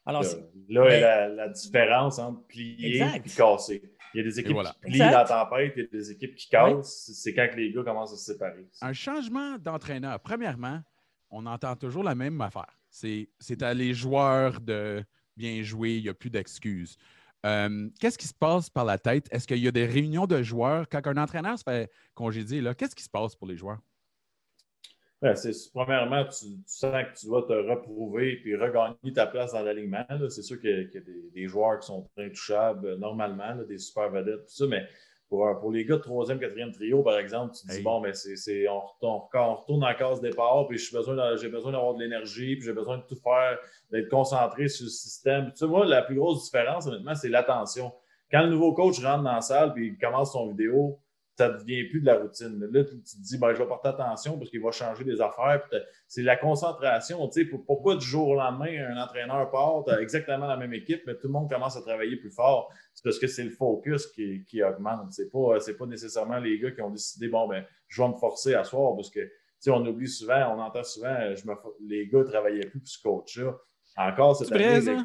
[0.07, 0.23] Alors,
[0.69, 3.83] là, est la, différence entre plier et casser.
[4.13, 6.49] Il y a des équipes qui plient la tempête, il y a des équipes qui
[6.49, 7.11] cassent.
[7.15, 8.67] C'est quand les gars commencent à se séparer.
[8.81, 10.21] Un changement d'entraîneur.
[10.21, 10.81] Premièrement,
[11.31, 12.79] on entend toujours la même affaire.
[12.91, 15.05] C'est à les joueurs de
[15.37, 16.97] bien jouer, il n'y a plus d'excuses.
[17.45, 19.29] Euh, qu'est-ce qui se passe par la tête?
[19.31, 20.89] Est-ce qu'il y a des réunions de joueurs?
[20.89, 22.63] Quand un entraîneur se fait congédier?
[22.77, 23.81] Qu'est-ce qui se passe pour les joueurs?
[25.73, 30.05] Premièrement, tu, sens que tu dois te reprouver et regagner ta place dans l'alignement.
[30.29, 34.47] C'est sûr qu'il y a, des, joueurs qui sont intouchables euh, normalement, des super vedettes,
[34.47, 34.87] tout ça, mais
[35.29, 38.11] pour, pour, les gars de troisième, quatrième trio, par exemple, tu te dis, bon, mais
[38.11, 42.03] ben, c'est, on, retourne, on retourne la case départ, puis j'ai besoin, besoin d'avoir de
[42.03, 43.59] l'énergie, puis j'ai besoin de tout faire,
[43.91, 45.51] d'être concentré sur le système.
[45.51, 47.93] Tu sais, moi, la plus grosse différence, honnêtement, c'est l'attention.
[48.31, 50.99] Quand le nouveau coach rentre dans la salle puis il commence son vidéo,
[51.37, 52.61] ça ne devient plus de la routine.
[52.71, 55.63] Là, tu te dis, ben, je vais porter attention parce qu'il va changer des affaires.
[56.07, 57.27] C'est la concentration.
[57.29, 60.73] Tu sais, pourquoi du jour au lendemain, un entraîneur part, tu as exactement la même
[60.73, 62.73] équipe, mais tout le monde commence à travailler plus fort?
[62.95, 65.13] C'est parce que c'est le focus qui, qui augmente.
[65.13, 68.15] Ce n'est pas, pas nécessairement les gars qui ont décidé, bon, ben, je vais me
[68.15, 71.55] forcer à soir parce que, tu sais, on oublie souvent, on entend souvent, je me,
[71.89, 73.57] les gars ne travaillaient plus pour ce coach-là.
[73.97, 75.05] Encore cette année,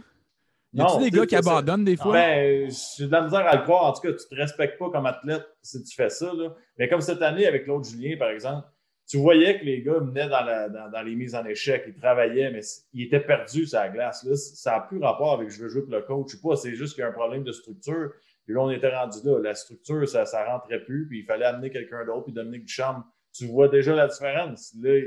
[0.73, 2.13] y a des gars qui abandonnent des fois?
[2.13, 3.85] Ben, j'ai de la misère à le croire.
[3.85, 6.31] En tout cas, tu ne te respectes pas comme athlète si tu fais ça.
[6.33, 6.53] Là.
[6.77, 8.67] Mais comme cette année avec l'autre Julien, par exemple,
[9.07, 12.61] tu voyais que les gars venaient dans, dans, les mises en échec, ils travaillaient, mais
[12.93, 14.23] ils étaient perdus sur la glace.
[14.23, 16.55] Là, ça n'a plus rapport avec je veux jouer pour le coach ou pas.
[16.55, 18.11] C'est juste qu'il y a un problème de structure.
[18.45, 19.39] Puis là, on était rendu là.
[19.39, 21.07] La structure, ça ne rentrait plus.
[21.07, 22.25] Puis il fallait amener quelqu'un d'autre.
[22.25, 24.75] Puis Dominique Duchamp, tu vois déjà la différence.
[24.81, 24.99] Là,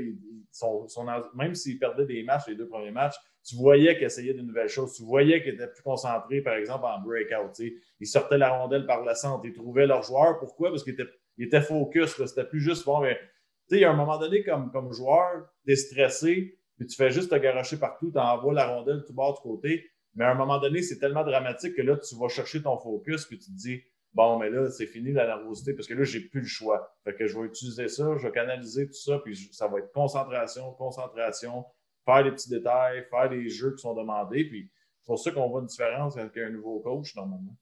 [1.35, 4.69] même s'ils perdaient des matchs, les deux premiers matchs, tu voyais qu'ils essayaient de nouvelles
[4.69, 4.95] choses.
[4.95, 7.59] Tu voyais qu'ils étaient plus concentrés, par exemple, en breakout.
[7.99, 9.45] Ils sortaient la rondelle par le centre.
[9.45, 10.39] Ils trouvaient leurs joueurs.
[10.39, 10.69] Pourquoi?
[10.69, 10.95] Parce qu'ils
[11.39, 12.23] étaient, focus.
[12.25, 13.19] C'était plus juste, bon, mais
[13.69, 17.11] tu sais, à un moment donné, comme, comme joueur, tu es stressé, puis tu fais
[17.11, 19.89] juste te garocher partout, tu envoies la rondelle tout bord du côté.
[20.15, 23.25] Mais à un moment donné, c'est tellement dramatique que là, tu vas chercher ton focus,
[23.25, 23.81] puis tu te dis,
[24.13, 26.95] bon, mais là, c'est fini la nervosité parce que là, j'ai plus le choix.
[27.03, 29.91] Fait que je vais utiliser ça, je vais canaliser tout ça, puis ça va être
[29.91, 31.65] concentration, concentration,
[32.05, 34.45] faire des petits détails, faire des jeux qui sont demandés.
[34.45, 34.71] Puis
[35.01, 37.55] c'est pour ça qu'on voit une différence avec un nouveau coach, normalement.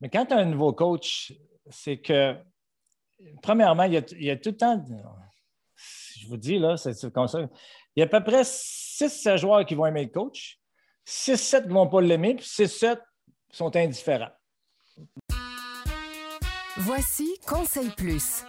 [0.00, 1.32] Mais quand tu as un nouveau coach,
[1.70, 2.34] c'est que,
[3.40, 4.84] premièrement, il y, a, il y a tout le temps,
[6.18, 7.40] je vous dis, là, c'est comme ça,
[7.94, 10.58] il y a à peu près 6-7 joueurs qui vont aimer le coach,
[11.06, 13.00] 6-7 qui ne vont pas l'aimer, puis 6-7
[13.50, 14.32] sont indifférents.
[16.84, 18.44] Voici Conseil Plus.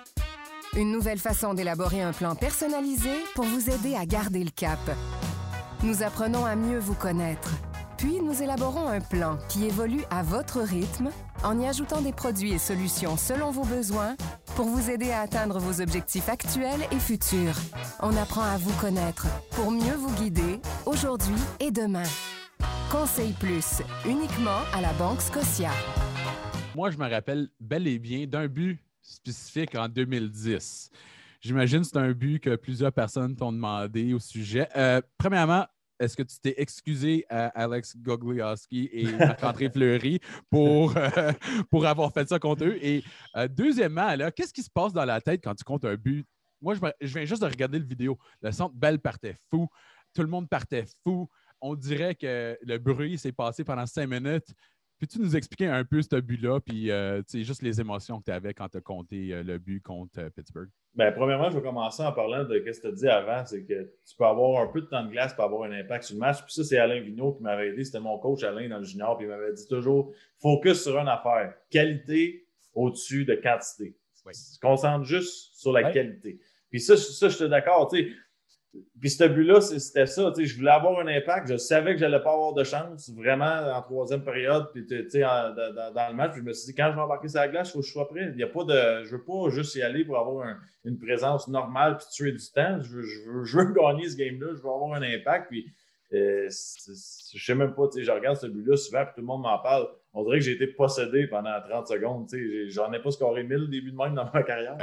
[0.75, 4.79] Une nouvelle façon d'élaborer un plan personnalisé pour vous aider à garder le cap.
[5.83, 7.51] Nous apprenons à mieux vous connaître.
[7.97, 11.11] Puis nous élaborons un plan qui évolue à votre rythme
[11.43, 14.15] en y ajoutant des produits et solutions selon vos besoins
[14.55, 17.59] pour vous aider à atteindre vos objectifs actuels et futurs.
[18.01, 22.09] On apprend à vous connaître pour mieux vous guider aujourd'hui et demain.
[22.91, 25.69] Conseil Plus, uniquement à la Banque Scotia.
[26.75, 30.89] Moi, je me rappelle bel et bien d'un but spécifique en 2010.
[31.39, 34.67] J'imagine que c'est un but que plusieurs personnes t'ont demandé au sujet.
[34.75, 35.67] Euh, premièrement,
[35.99, 41.31] est-ce que tu t'es excusé à Alex Gogliowski et Marc-André Fleury pour, euh,
[41.69, 42.77] pour avoir fait ça contre eux?
[42.81, 43.03] Et
[43.35, 46.25] euh, deuxièmement, qu'est-ce qui se passe dans la tête quand tu comptes un but?
[46.59, 48.17] Moi, je, viens juste de regarder le vidéo.
[48.41, 49.67] Le centre Belle partait fou.
[50.15, 51.29] Tout le monde partait fou.
[51.61, 54.55] On dirait que le bruit s'est passé pendant cinq minutes.
[55.03, 58.53] Peux-tu nous expliquer un peu ce but-là, puis euh, juste les émotions que tu avais
[58.53, 60.69] quand tu as compté euh, le but contre euh, Pittsburgh?
[60.95, 63.65] Bien, premièrement, je vais commencer en parlant de ce que tu as dit avant, c'est
[63.65, 66.15] que tu peux avoir un peu de temps de glace pour avoir un impact sur
[66.15, 66.41] le match.
[66.45, 67.83] Puis ça, c'est Alain Vigneault qui m'avait aidé.
[67.83, 71.09] C'était mon coach Alain dans le junior, puis il m'avait dit toujours focus sur une
[71.09, 71.53] affaire.
[71.69, 73.97] Qualité au-dessus de quantité.
[74.25, 74.33] Oui.
[74.33, 76.39] Se concentre juste sur la qualité.
[76.69, 77.89] Puis ça, ça je suis d'accord.
[77.89, 78.11] Tu sais,
[78.99, 80.33] puis ce but-là, c'était ça.
[80.35, 81.47] Je voulais avoir un impact.
[81.47, 84.69] Je savais que je n'allais pas avoir de chance vraiment en troisième période.
[84.73, 87.69] Puis dans, le match, je me suis dit, quand je vais embarquer sur la glace,
[87.69, 88.31] il faut que je sois prêt.
[88.33, 90.47] Il y a pas de, je ne veux pas juste y aller pour avoir
[90.85, 92.81] une présence normale puis tuer du temps.
[92.81, 94.47] Je veux, gagner ce game-là.
[94.55, 95.49] Je veux avoir un impact.
[95.49, 95.67] Puis
[96.13, 99.59] euh, je sais même pas, je regarde ce but-là souvent, puis tout le monde m'en
[99.59, 99.87] parle.
[100.13, 102.29] On dirait que j'ai été possédé pendant 30 secondes.
[102.67, 104.77] J'en ai pas scoré 1000 début de même dans ma carrière.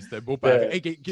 [0.00, 0.38] c'était beau.
[0.44, 0.70] Euh,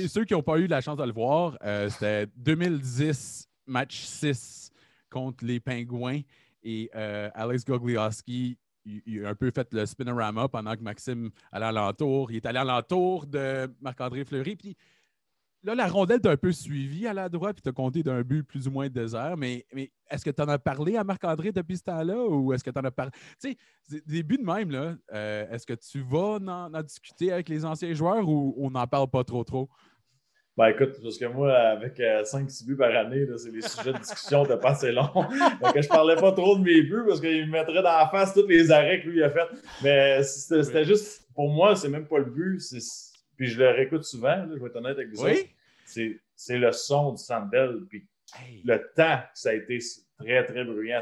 [0.09, 4.71] ceux qui n'ont pas eu la chance de le voir, euh, c'était 2010, match 6
[5.11, 6.21] contre les Pingouins.
[6.63, 8.59] Et Alex Gogliowski
[9.07, 12.31] il, a un peu fait le spinorama pendant que Maxime allait à l'entour.
[12.31, 14.57] Il est allé à l'entour de Marc-André Fleury.
[14.57, 14.77] Puis
[15.63, 18.23] là, la rondelle t'a un peu suivi à la droite, puis tu as compté d'un
[18.23, 19.37] but plus ou moins désert.
[19.37, 22.65] Mais, mais est-ce que tu en as parlé à Marc-André depuis ce temps-là ou est-ce
[22.65, 23.13] que tu en as parlé?
[23.41, 23.57] Tu
[23.89, 27.49] sais, des buts de même, là, euh, est-ce que tu vas en, en, discuter avec
[27.49, 29.69] les anciens joueurs ou on n'en parle pas trop trop?
[30.57, 33.99] Ben écoute, parce que moi, avec 5-6 euh, buts par année, c'est les sujets de
[33.99, 35.07] discussion de pas assez longs.
[35.15, 38.35] Donc, je parlais pas trop de mes buts parce qu'il me mettrait dans la face
[38.35, 39.47] tous les arrêts que lui a fait.
[39.85, 42.61] Mais c'était juste, pour moi, c'est même pas le but.
[43.39, 45.25] Puis je le réécoute souvent, je vais être honnête avec vous.
[45.25, 45.49] Oui?
[45.87, 47.87] C'est le son du Sandel.
[47.89, 48.07] Puis
[48.65, 49.79] le temps que ça a été
[50.19, 51.01] très, très bruyant.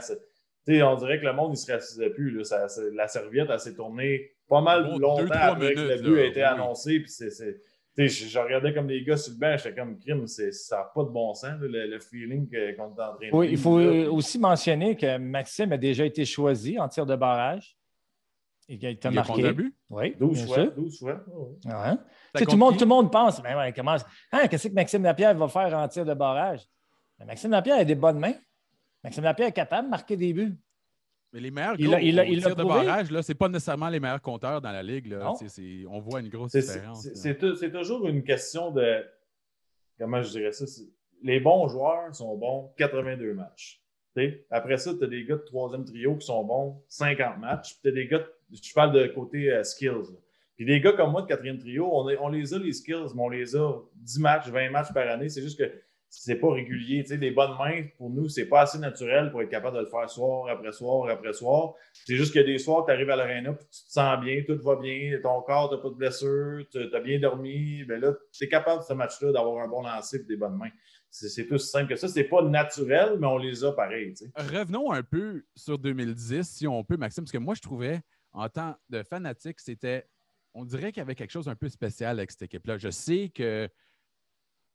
[0.69, 2.31] on dirait que le monde, il se rassisait plus.
[2.31, 2.67] Là.
[2.95, 7.01] la serviette, elle s'est tournée pas mal longtemps après que le but a été annoncé.
[7.01, 7.31] Puis c'est
[7.97, 11.09] je, regardais comme des gars sur le banc, j'étais comme crime, ça n'a pas de
[11.09, 15.17] bon sens, le, feeling qu'on est en train de Oui, il faut aussi mentionner que
[15.17, 17.76] Maxime a déjà été choisi en tir de barrage.
[18.69, 19.55] Il a été marqué.
[19.91, 20.67] Oui, 12 fois.
[20.67, 21.25] 12 fois.
[21.25, 24.05] tout, le monde, tout le monde pense, mais ouais, commence.
[24.33, 26.61] Hein, qu'est-ce que Maxime Lapierre va faire en tir de barrage?
[27.25, 28.35] Maxime Lapierre a des bonnes mains.
[29.05, 30.57] Maxime Lapierre est capable de marquer des buts.
[31.33, 34.01] Mais les meilleurs il a, il a, il de barrage, ce n'est pas nécessairement les
[34.01, 35.09] meilleurs compteurs dans la ligue.
[35.09, 35.33] Là.
[35.89, 37.09] On voit une grosse différence.
[37.15, 39.05] C'est toujours une question de.
[39.99, 40.65] Comment je dirais ça?
[41.23, 43.83] Les bons joueurs sont bons 82 matchs.
[44.51, 47.75] Après ça, tu as des gars de troisième trio qui sont bons 50 matchs.
[47.75, 50.17] Puis tu as des gars, je parle de côté euh, skills.
[50.57, 53.29] Puis des gars comme moi de quatrième trio, on, les a les skills, mais on
[53.29, 55.29] les a 10 matchs, 20 matchs par année.
[55.29, 55.71] C'est juste que
[56.09, 57.03] c'est pas régulier.
[57.03, 59.83] Tu sais, des bonnes mains, pour nous, c'est pas assez naturel pour être capable de
[59.83, 61.75] le faire soir après soir après soir.
[62.07, 64.59] C'est juste a des soirs que tu arrives à l'aréna tu te sens bien, tout
[64.63, 67.85] va bien, ton corps, tu pas de blessure, as bien dormi.
[67.85, 70.71] Ben là, es capable, ce match-là, d'avoir un bon lancer et des bonnes mains.
[71.11, 72.09] C'est tout simple que ça.
[72.09, 74.15] C'est pas naturel, mais on les a pareil.
[74.37, 78.01] Revenons un peu sur 2010, si on peut, Maxime, parce que moi, je trouvais,
[78.37, 80.07] en tant de fanatique, c'était.
[80.55, 82.79] On dirait qu'il y avait quelque chose un peu spécial avec cette équipe-là.
[82.79, 83.69] Je sais que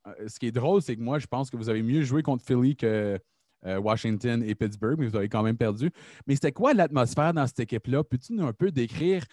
[0.06, 2.22] euh, ce qui est drôle, c'est que moi, je pense que vous avez mieux joué
[2.22, 3.18] contre Philly que
[3.64, 5.90] euh, Washington et Pittsburgh, mais vous avez quand même perdu.
[6.26, 8.04] Mais c'était quoi l'atmosphère dans cette équipe-là?
[8.04, 9.24] Peux-tu nous un peu décrire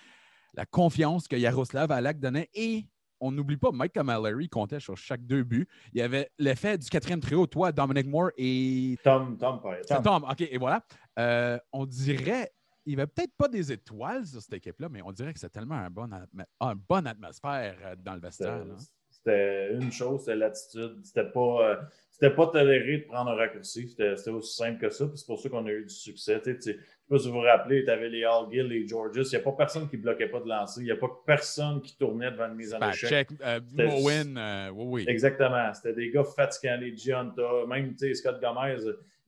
[0.56, 2.50] la confiance que Yaroslav Alak donnait?
[2.54, 2.86] Et
[3.20, 5.68] on n'oublie pas, Mike Camilleri comptait sur chaque deux buts.
[5.94, 8.98] Il y avait l'effet du quatrième trio, toi, Dominic Moore et.
[9.04, 10.04] Tom, Tom, Tom.
[10.04, 10.84] Tom, OK, et voilà.
[11.18, 12.52] Euh, on dirait,
[12.90, 15.52] il n'y avait peut-être pas des étoiles sur cette équipe-là, mais on dirait que c'est
[15.52, 18.66] tellement un bon, une bonne atmosphère dans le vestiaire.
[19.12, 20.98] C'était une chose, c'était l'attitude.
[21.04, 21.78] C'était pas,
[22.22, 23.90] euh, pas toléré de prendre un raccourci.
[23.90, 25.06] C'était aussi simple que ça.
[25.14, 26.42] c'est pour ça qu'on a eu du succès.
[26.42, 29.12] Tu sais, sais pas si vous vous rappelez, tu avais les Gill, les Georges.
[29.16, 30.82] Il n'y a pas personne qui ne bloquait pas de lancer.
[30.82, 33.30] Il n'y a pas personne qui tournait devant une mise en échec.
[33.42, 35.06] Euh, euh, oui, oui.
[35.08, 35.72] Exactement.
[35.76, 37.66] C'était des gars fatigants, les Gianta.
[37.68, 38.78] Même Scott Gomez,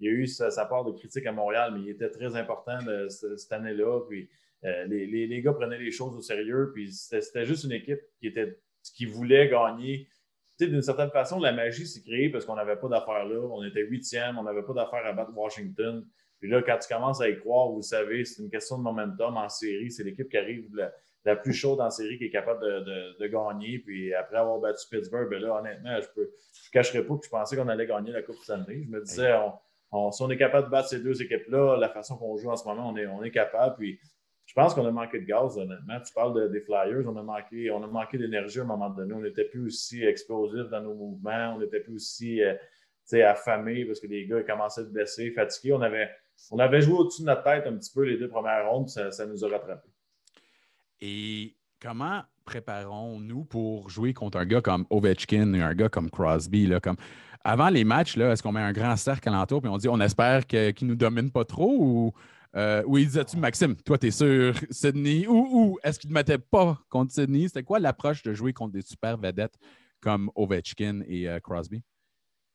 [0.02, 2.78] il a eu sa, part de critique à Montréal, mais il était très important
[3.10, 4.02] cette, année-là.
[4.10, 4.30] Puis
[4.64, 6.72] les, les, gars prenaient les choses au sérieux.
[6.74, 8.60] Puis c'était juste une équipe qui était
[8.90, 10.08] qui voulait gagner.
[10.60, 13.40] D'une certaine façon, la magie s'est créée parce qu'on n'avait pas d'affaires là.
[13.40, 16.06] On était huitième, on n'avait pas d'affaires à battre Washington.
[16.40, 19.38] Puis là, quand tu commences à y croire, vous savez, c'est une question de momentum
[19.38, 19.92] en série.
[19.92, 20.68] C'est l'équipe qui arrive
[21.24, 23.80] la, plus chaude en série qui est capable de, gagner.
[23.80, 26.28] Puis après avoir battu Pittsburgh, ben là, honnêtement, je ne
[26.72, 28.84] cacherai pas que je pensais qu'on allait gagner la Coupe Stanley.
[28.84, 29.32] Je me disais,
[30.12, 32.66] si on est capable de battre ces deux équipes-là, la façon qu'on joue en ce
[32.66, 33.76] moment, on est, on est capable.
[33.78, 34.00] Puis
[34.46, 36.00] je pense qu'on a manqué de gaz, honnêtement.
[36.06, 39.14] Tu parles des Flyers, on a manqué, manqué d'énergie à un moment donné.
[39.14, 42.56] On n'était plus aussi explosif dans nos mouvements, on n'était plus aussi euh,
[43.26, 45.74] affamés parce que les gars commençaient à se blesser, fatigués.
[45.74, 46.10] On avait,
[46.52, 49.12] on avait joué au-dessus de notre tête un petit peu les deux premières rondes, ça,
[49.12, 49.90] ça nous a rattrapés.
[51.02, 56.68] Et comment préparons-nous pour jouer contre un gars comme Ovechkin et un gars comme Crosby?
[56.68, 56.98] Là, comme...
[57.44, 60.46] Avant les matchs, est-ce qu'on met un grand cercle alentour et on dit on espère
[60.46, 62.14] qu'il ne nous domine pas trop ou
[62.56, 66.80] euh, il disait-tu, Maxime, toi, tu es sur Sydney ou, est-ce qu'il ne mettait pas
[66.90, 67.48] contre Sydney?
[67.48, 69.58] C'était quoi l'approche de jouer contre des super vedettes
[70.02, 71.82] comme Ovechkin et euh, Crosby?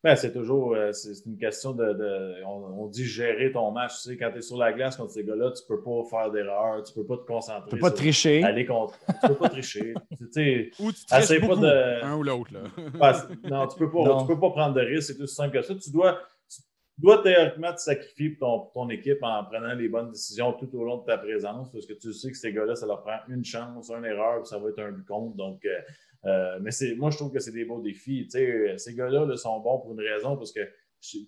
[0.04, 2.44] Ben, c'est toujours euh, c'est une question de.
[2.44, 3.94] on, dit gérer ton match.
[4.02, 6.04] Tu sais, quand tu es sur la glace contre ces gars-là, tu ne peux pas
[6.08, 7.70] faire d'erreur, tu ne peux pas te concentrer.
[7.70, 8.42] Tu ne peux pas tricher.
[8.44, 8.98] Aller contre.
[9.06, 9.94] Tu ne peux pas tricher.
[10.32, 12.04] Tu ou tu triches beaucoup, pas de...
[12.04, 12.50] un ou l'autre.
[12.52, 15.12] non, tu ne peux, pas, peux pas prendre de risques.
[15.12, 15.74] C'est tout simple que ça.
[15.74, 16.62] Tu dois, tu
[16.98, 20.98] dois théoriquement te sacrifier pour ton, équipe en prenant les bonnes décisions tout au long
[20.98, 23.90] de ta présence parce que tu sais que ces gars-là, ça leur prend une chance,
[23.90, 25.36] une erreur, puis ça va être un but contre.
[25.36, 25.78] Donc, euh,
[26.24, 28.28] euh, mais moi, je trouve que c'est des beaux défis.
[28.30, 30.60] ces gars-là sont bons pour une raison parce que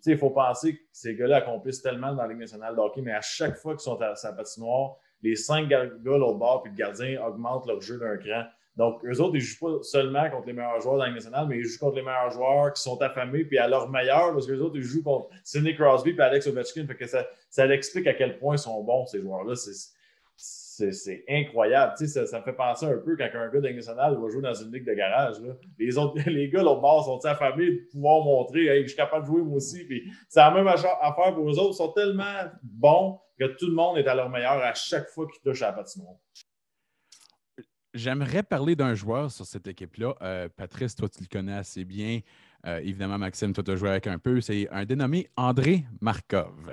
[0.06, 3.12] il faut penser que ces gars-là accomplissent tellement dans la Ligue nationale de hockey, mais
[3.12, 6.76] à chaque fois qu'ils sont à sa patinoire, les cinq gars l'autre bord puis le
[6.76, 8.44] gardien augmentent leur jeu d'un cran.
[8.76, 11.46] Donc, eux autres, ils ne jouent pas seulement contre les meilleurs joueurs dans la nationale,
[11.48, 14.46] mais ils jouent contre les meilleurs joueurs qui sont affamés puis à leur meilleur, parce
[14.46, 16.86] qu'eux autres, ils jouent contre Sidney Crosby et Alex Ovechkin.
[16.86, 19.54] Fait que ça, ça explique à quel point ils sont bons, ces joueurs-là.
[21.28, 21.94] Incroyable.
[21.96, 24.54] Ça, ça, me fait penser un peu quand un gars de nationale va jouer dans
[24.54, 25.36] une ligue de garage.
[25.78, 29.24] Les, autres, les gars, l'autre bord, sont affamés de pouvoir montrer hey, je suis capable
[29.24, 29.86] de jouer moi aussi.
[30.28, 31.72] c'est la même affaire pour eux autres.
[31.72, 35.26] Ils sont tellement bons que tout le monde est à leur meilleur à chaque fois
[35.26, 36.16] qu'ils touchent à la patinoire.
[37.94, 40.14] J'aimerais parler d'un joueur sur cette équipe-là.
[40.22, 42.20] Euh, Patrice, toi, tu le connais assez bien.
[42.66, 44.40] Euh, évidemment, Maxime, toi, tu as joué avec un peu.
[44.40, 46.70] C'est un dénommé André Markov.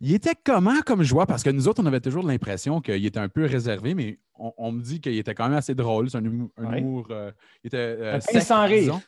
[0.00, 1.26] Il était comment comme joueur?
[1.26, 4.72] Parce que nous autres, on avait toujours l'impression qu'il était un peu réservé, mais on,
[4.72, 6.08] me dit qu'il était quand même assez drôle.
[6.08, 7.06] C'est un humour.
[7.10, 7.30] Euh,
[7.62, 8.20] il était.
[8.40, 8.98] sans rire.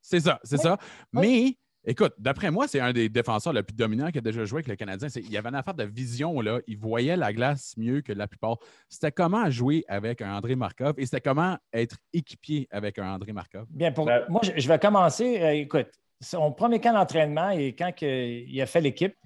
[0.00, 0.78] C'est ça, c'est ça.
[1.12, 4.58] Mais Écoute, d'après moi, c'est un des défenseurs le plus dominant qui a déjà joué
[4.58, 5.08] avec le Canadien.
[5.16, 6.60] Il y avait une affaire de vision, là.
[6.68, 8.58] Il voyait la glace mieux que la plupart.
[8.88, 13.32] C'était comment jouer avec un André Markov et c'était comment être équipier avec un André
[13.32, 13.66] Markov?
[13.68, 15.42] Bien, pour ben, moi, je vais commencer.
[15.42, 15.88] Euh, écoute,
[16.20, 19.16] son premier camp d'entraînement et quand il a fait l'équipe,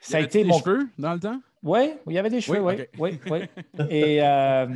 [0.00, 0.58] ça a été mon.
[0.58, 1.40] cheveux dans le temps?
[1.62, 2.74] Oui, il y avait des cheveux, oui.
[2.98, 3.40] oui, oui,
[3.90, 4.66] Et euh,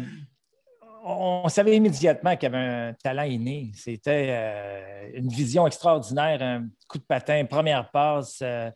[1.05, 3.71] on savait immédiatement qu'il y avait un talent inné.
[3.75, 8.41] C'était euh, une vision extraordinaire, un coup de patin, première passe.
[8.43, 8.71] Euh,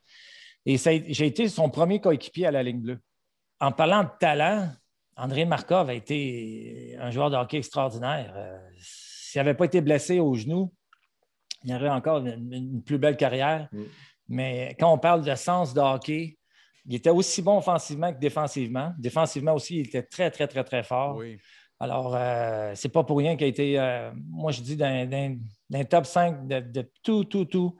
[0.64, 2.98] et j'ai été son premier coéquipier à la ligne bleue.
[3.60, 4.68] En parlant de talent,
[5.16, 8.34] André Markov a été un joueur de hockey extraordinaire.
[8.78, 10.72] S'il n'avait pas été blessé au genou,
[11.64, 13.68] il aurait encore une, plus belle carrière.
[13.72, 13.82] Mm.
[14.28, 16.35] Mais quand on parle de sens de hockey,
[16.88, 18.92] il était aussi bon offensivement que défensivement.
[18.98, 21.16] Défensivement aussi, il était très, très, très, très fort.
[21.16, 21.38] Oui.
[21.78, 25.38] Alors, euh, c'est pas pour rien qu'il a été, euh, moi je dis, dans,
[25.90, 27.76] top 5 de, tout, tout, tout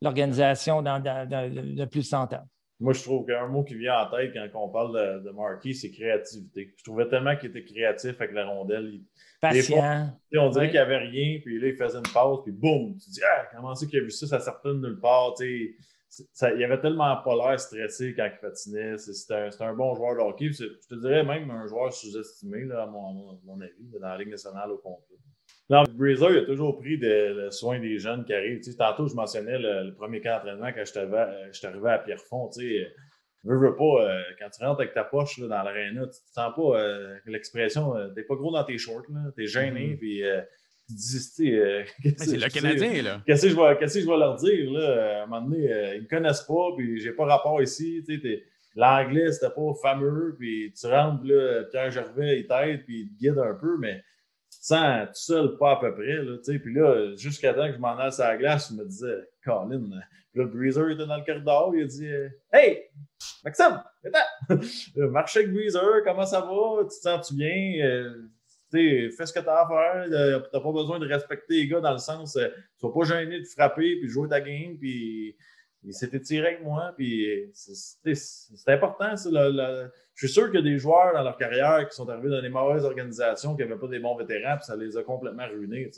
[0.00, 2.44] l'organisation dans, de plus de 100 ans.
[2.78, 5.74] Moi, je trouve qu'un mot qui vient en tête quand on parle de, de Marquis,
[5.74, 6.74] c'est créativité.
[6.76, 9.00] Je trouvais tellement qu'il était créatif avec la rondelle.
[9.40, 10.18] Patient.
[10.36, 13.10] on dirait qu'il n'y avait rien, puis là, il faisait une pause, puis boum, tu
[13.10, 15.36] dis, ah, comment c'est qu'il a vu ça, ça sortait de nulle part.
[15.36, 15.74] sais
[16.32, 18.98] ça, il avait tellement pas l'air stressé quand il patinait.
[18.98, 20.50] C'était un, bon joueur de hockey.
[20.52, 24.78] Je te dirais même un joueur sous-estimé, à, mon, avis, dans la Ligue nationale au
[24.78, 25.16] complet.
[25.70, 28.60] Non, Breezer, il a toujours pris le soin des jeunes qui arrivent.
[28.76, 32.50] tantôt, je mentionnais le, premier camp d'entraînement quand je suis arrivé à Pierrefonds.
[32.50, 32.92] Tu sais,
[33.44, 36.80] veux, veux pas, euh, quand tu rentres avec ta poche dans l'aréna, tu sens pas
[36.80, 39.98] euh, l'expression, euh, t'es pas gros dans tes shorts, t'es gêné, mm-hmm.
[39.98, 40.22] puis
[40.90, 41.84] euh,
[42.16, 43.22] c'est le Canadien, là.
[43.26, 45.20] Qu'est-ce que je vais, je vais leur dire, là?
[45.20, 48.04] À un moment donné, euh, ils ne me connaissent pas, puis j'ai pas rapport ici.
[48.74, 53.18] L'anglais, c'était pas fameux, puis tu rentres, là, Pierre Gervais, il t'aide, puis il te
[53.18, 54.02] guide un peu, mais
[54.50, 57.74] tu te sens tout seul, pas à peu près, là, Puis là, jusqu'à temps que
[57.74, 59.82] je m'en aille sur la glace, je me disais, Colin,
[60.34, 62.08] le Breezer était dans le corridor, il a dit
[62.52, 62.84] Hey,
[63.44, 66.82] Maxime, viens Marche avec Breezer, comment ça va?
[66.82, 67.84] Tu te sens-tu bien?
[67.84, 68.30] Euh,
[68.72, 70.04] fais ce que tu as à faire.
[70.04, 70.10] Tu
[70.56, 72.48] n'as pas besoin de respecter les gars dans le sens, euh,
[72.82, 74.76] ne pas gêné de frapper puis jouer ta game.
[74.78, 75.36] Puis
[75.90, 76.92] c'était tiré avec moi.
[76.96, 79.14] Puis c'est important.
[79.16, 82.42] je suis sûr qu'il y a des joueurs dans leur carrière qui sont arrivés dans
[82.42, 85.90] des mauvaises organisations, qui n'avaient pas des bons vétérans, puis ça les a complètement ruinés.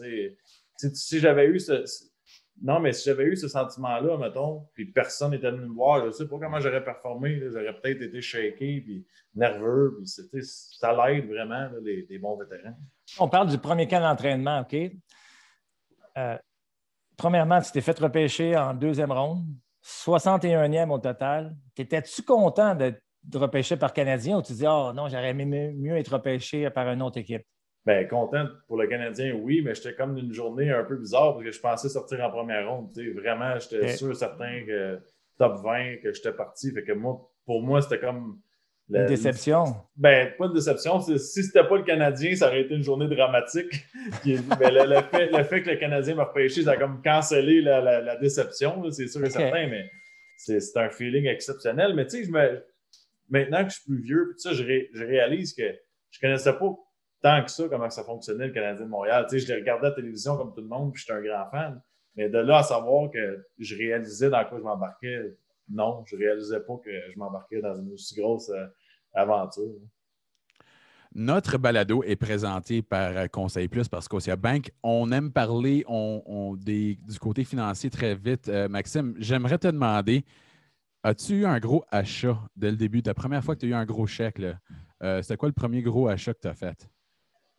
[0.76, 1.84] Si j'avais eu ce,
[2.62, 6.06] non, mais si j'avais eu ce sentiment-là, mettons, puis personne n'était venu me voir, je
[6.06, 7.40] ne sais pas comment j'aurais performé.
[7.50, 12.76] J'aurais peut-être été shaké, puis nerveux, puis ça l'aide vraiment, les, bons vétérans.
[13.18, 14.76] On parle du premier camp d'entraînement, OK?
[16.16, 16.38] Euh,
[17.16, 19.44] premièrement, tu t'es fait repêcher en deuxième ronde,
[19.82, 21.56] 61e au total.
[21.74, 23.02] T'étais-tu content d'être
[23.34, 27.02] repêché par Canadien ou tu dis, oh non, j'aurais aimé mieux être repêché par une
[27.02, 27.44] autre équipe?
[27.86, 31.44] Ben, content pour le Canadien, oui, mais j'étais comme d'une journée un peu bizarre parce
[31.44, 32.90] que je pensais sortir en première ronde.
[33.14, 34.98] Vraiment, j'étais sûr, certain que
[35.38, 36.72] top 20, que j'étais parti.
[36.72, 38.40] Fait que moi, pour moi, c'était comme.
[38.88, 39.64] une déception?
[39.96, 40.98] Ben, pas une déception.
[41.00, 43.84] Si c'était pas le Canadien, ça aurait été une journée dramatique.
[44.24, 49.08] mais le, fait, que le Canadien m'a repêché, ça a comme cancellé la, déception, c'est
[49.08, 49.90] sûr et certain, mais
[50.38, 51.92] c'est un feeling exceptionnel.
[51.94, 52.62] Mais tu sais,
[53.28, 55.70] maintenant que je suis plus vieux, puis ça, je, je réalise que
[56.10, 56.78] je connaissais pas
[57.24, 59.24] tant que ça, comment ça fonctionnait, le Canadien de Montréal.
[59.28, 61.22] Tu sais, je les regardais à la télévision comme tout le monde, puis j'étais un
[61.22, 61.80] grand fan.
[62.16, 65.34] Mais de là à savoir que je réalisais dans quoi je m'embarquais,
[65.70, 68.66] non, je réalisais pas que je m'embarquais dans une aussi grosse euh,
[69.14, 69.72] aventure.
[71.14, 74.70] Notre balado est présenté par euh, Conseil Plus par Scotia Bank.
[74.82, 78.50] On aime parler on, du côté financier très vite.
[78.50, 80.26] Euh, Maxime, j'aimerais te demander,
[81.02, 83.00] as-tu eu un gros achat dès le début?
[83.00, 84.42] La première fois que tu as eu un gros chèque,
[85.22, 86.88] c'était quoi le premier gros achat que tu as fait?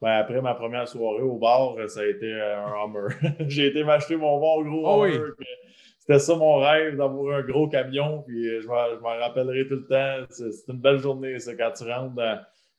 [0.01, 3.07] Ben, après ma première soirée au bar, ça a été euh, un Hummer.
[3.47, 5.31] J'ai été m'acheter mon bon gros oh Hummer.
[5.99, 8.23] C'était ça mon rêve, d'avoir un gros camion.
[8.27, 10.25] Puis euh, je m'en rappellerai tout le temps.
[10.29, 12.13] C'est une belle journée, ça, quand tu rentres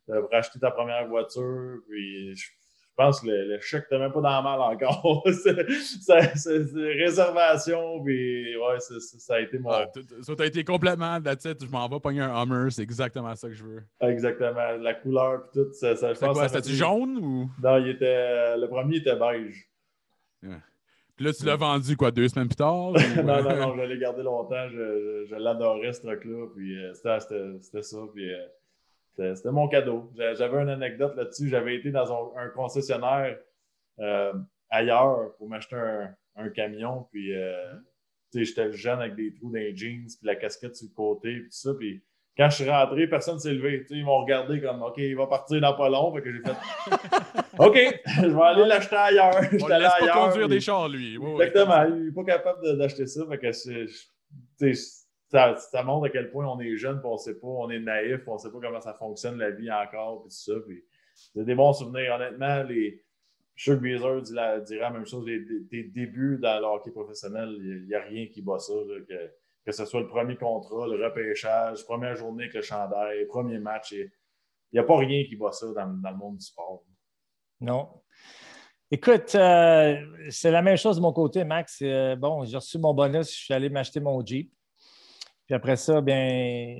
[0.06, 1.78] pour acheter ta première voiture.
[1.88, 2.46] Puis je,
[2.96, 5.26] pense que le, chèque n'était même pas dans la malle encore.
[5.32, 6.58] c'est
[6.98, 9.70] réservation, puis ouais, ça a été mon.
[9.70, 9.86] Ah,
[10.22, 13.54] ça a été complètement tête, je m'en vais pogner un Hummer, c'est exactement ça que
[13.54, 13.82] je veux.
[14.00, 14.72] Exactement.
[14.80, 15.72] La couleur, puis tout.
[15.72, 17.50] Ça, ça, quoi, c'était jaune ou?
[17.62, 19.68] Non, il était, le premier était beige.
[21.16, 22.92] Puis là, tu l'as vendu quoi, deux semaines plus tard?
[23.24, 24.68] non, non, non, je l'ai gardé longtemps.
[24.68, 26.46] Je, je, l'adorais, ce truc-là.
[26.54, 27.98] Puis euh, c'était ça.
[28.14, 28.38] Puis euh,
[29.16, 30.10] c'était mon cadeau.
[30.16, 31.48] J'avais une anecdote là-dessus.
[31.48, 33.38] J'avais été dans un, concessionnaire
[33.98, 34.32] euh,
[34.70, 37.06] ailleurs pour m'acheter un, un, camion.
[37.10, 37.32] Puis,
[38.34, 41.44] j'étais jeune avec des trous dans les jeans, puis la casquette sur le côté, puis
[41.44, 41.74] tout ça.
[41.78, 42.02] Puis
[42.36, 43.86] quand je suis rentré, personne ne s'est levé.
[43.88, 46.12] ils m'ont regardé comme OK, il va partir dans pas long.
[46.12, 46.50] que j'ai fait
[47.58, 47.74] OK,
[48.22, 49.42] je vais aller l'acheter ailleurs.
[49.50, 51.16] Je ne laisse pas conduire des chars, lui.
[51.16, 51.84] Exactement.
[51.84, 53.22] Il n'est pas capable d'acheter ça.
[53.24, 53.52] que
[55.28, 58.22] ça, montre à quel point on est jeune, on ne sait pas, on est naïf,
[58.26, 60.52] on ne sait pas comment ça fonctionne la vie encore, puis tout ça.
[61.34, 62.14] c'est des bons souvenirs.
[62.14, 63.02] Honnêtement, les,
[63.56, 65.24] Chuck Beazer dirait la même chose.
[65.24, 68.74] Des, débuts dans le hockey professionnel, il n'y a, rien qui bat ça.
[69.08, 69.32] que,
[69.64, 73.92] que ce soit le premier contrat, le repêchage, première journée avec le chandail, premier match.
[73.92, 74.10] Il
[74.74, 76.84] n'y a pas rien qui bat ça dans, le monde du sport.
[77.60, 77.88] Non.
[78.90, 79.96] Écoute, euh,
[80.30, 81.78] c'est la même chose de mon côté, Max.
[81.82, 84.52] Euh, bon, j'ai reçu mon bonus, je suis allé m'acheter mon Jeep.
[85.46, 86.76] Puis après ça, bien,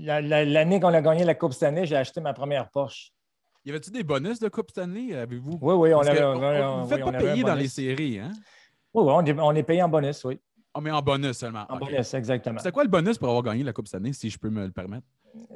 [0.00, 3.12] l'année qu'on a gagné la Coupe Stanley, j'ai acheté ma première Porsche.
[3.64, 5.58] Y avait-tu des bonus de Coupe Stanley, avez-vous?
[5.60, 6.22] Oui, oui, on avait.
[6.22, 8.30] On, vous ne faites pas payer dans les séries, hein?
[8.94, 10.38] Oui, oui, on est, on est payé en bonus, oui.
[10.72, 11.64] Ah, mais en bonus seulement.
[11.68, 12.60] En bonus, exactement.
[12.60, 14.66] C'est quoi le bonus pour avoir gagné la Coupe cette année, si je peux me
[14.66, 15.06] le permettre?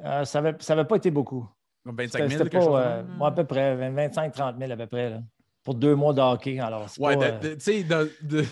[0.04, 1.48] Euh, ça n'avait pas été beaucoup.
[1.84, 2.74] Comme 25 000, quelque chose?
[2.74, 5.20] Euh, moi, à peu près, 25-30 000 à peu près, là,
[5.62, 6.58] pour deux mois de hockey.
[6.58, 7.86] Alors, ouais, tu sais,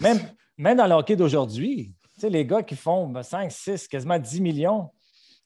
[0.01, 0.19] même,
[0.57, 1.93] même dans le hockey d'aujourd'hui,
[2.23, 4.91] les gars qui font 5, 6, quasiment 10 millions,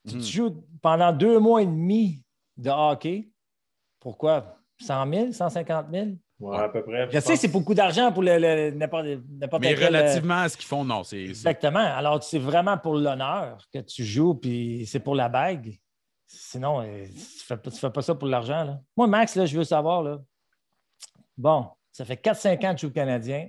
[0.08, 0.22] tu hmm.
[0.22, 2.22] joues pendant deux mois et demi
[2.56, 3.30] de hockey.
[4.00, 4.56] Pourquoi?
[4.80, 6.06] 100 000, 150 000?
[6.50, 7.08] à peu près.
[7.10, 9.60] Je, sais, c'est beaucoup d'argent pour n'importe quel.
[9.60, 11.04] Mais relativement à ce qu'ils font, non.
[11.04, 11.78] c'est Exactement.
[11.78, 15.76] Alors, c'est vraiment pour l'honneur que tu joues, puis c'est pour la bague.
[16.26, 18.80] Sinon, euh, tu ne fais, pas ça pour l'argent.
[18.96, 20.02] Moi, Max, là, je veux savoir.
[20.02, 20.18] Là,
[21.36, 23.48] bon, ça fait 4-5 ans que tu joues au Canadien.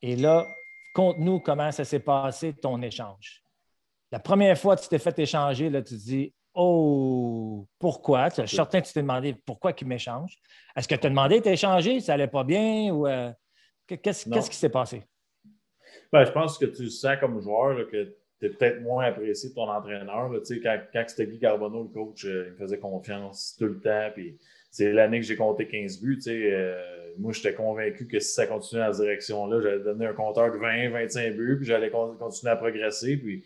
[0.00, 0.46] Et là,
[0.92, 3.42] conte-nous comment ça s'est passé, ton échange.
[4.12, 8.28] La première fois que tu t'es fait échanger, là, tu te dis Oh, pourquoi?
[8.30, 10.36] Suis certain que tu t'es demandé pourquoi qu'il m'échange.
[10.74, 12.00] Est-ce que tu as demandé d'échanger?
[12.00, 12.92] Ça n'allait pas bien?
[12.92, 13.30] ou euh,
[13.86, 15.04] Qu'est-ce qui s'est passé?
[16.12, 19.54] Ben, je pense que tu sens comme joueur que tu es peut-être moins apprécié de
[19.54, 20.30] ton entraîneur.
[20.30, 24.10] quand, quand c'était Guy Carbonneau, le coach, euh, il me faisait confiance tout le temps.
[24.14, 24.36] Puis
[24.70, 26.20] c'est l'année que j'ai compté 15 buts.
[26.28, 26.80] Euh,
[27.18, 30.58] moi, j'étais convaincu que si ça continuait dans cette direction-là, j'allais donner un compteur de
[30.58, 33.16] 20, 25 buts, puis j'allais continuer à progresser.
[33.16, 33.44] Puis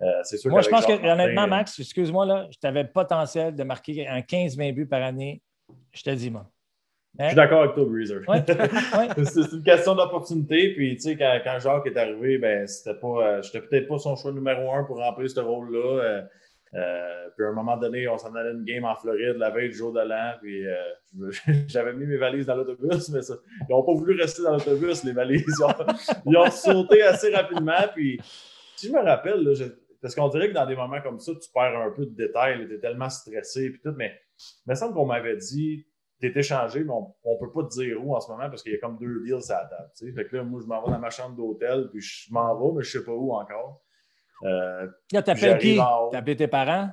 [0.00, 4.08] euh, Moi, je pense que, honnêtement, Max, excuse-moi, là, je t'avais le potentiel de marquer
[4.08, 5.42] un 15-20 buts par année.
[5.92, 6.46] Je te dis, moi.
[7.18, 8.22] Je suis d'accord avec toi, Breezer.
[9.24, 10.72] c'est une question d'opportunité.
[10.74, 13.98] Puis, tu sais, quand, quand, Jacques est arrivé, ben, c'était pas, euh, j'étais peut-être pas
[13.98, 16.22] son choix numéro un pour remplir ce rôle-là.
[16.74, 19.68] Euh, puis, à un moment donné, on s'en allait une game en Floride la veille
[19.68, 20.32] du jour de l'an.
[20.40, 20.64] Puis,
[21.68, 23.34] j'avais mis mes valises dans l'autobus, mais ça,
[23.68, 25.44] ils n'ont pas voulu rester dans l'autobus, les valises.
[25.46, 25.68] Ils ont,
[26.26, 27.88] ils ont, sauté assez rapidement.
[27.94, 28.20] Puis,
[28.76, 29.52] si je me rappelle, là,
[30.02, 32.66] parce qu'on dirait que dans des moments comme ça, tu perds un peu de détails,
[32.66, 34.12] tu es tellement stressé, puis tout, mais
[34.66, 35.86] il me semble qu'on m'avait dit,
[36.20, 38.62] tu es échangé, mais on ne peut pas te dire où en ce moment parce
[38.62, 40.14] qu'il y a comme deux deals à la table.
[40.14, 42.74] Fait que là, moi, je m'en vais dans ma chambre d'hôtel, puis je m'en vais,
[42.76, 43.81] mais je ne sais pas où encore.
[44.44, 45.76] Euh, t'appelles qui?
[45.76, 46.90] T'as appelé tes parents?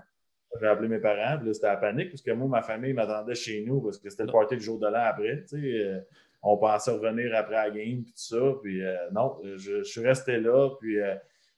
[0.60, 3.36] J'ai appelé mes parents, puis là, c'était la panique, parce que moi, ma famille m'attendait
[3.36, 5.44] chez nous, parce que c'était le party du jour de l'an après.
[5.48, 6.00] Tu sais, euh,
[6.42, 8.54] on pensait revenir après la game, puis tout ça.
[8.64, 11.16] Puis euh, non, je, suis resté là, puis euh,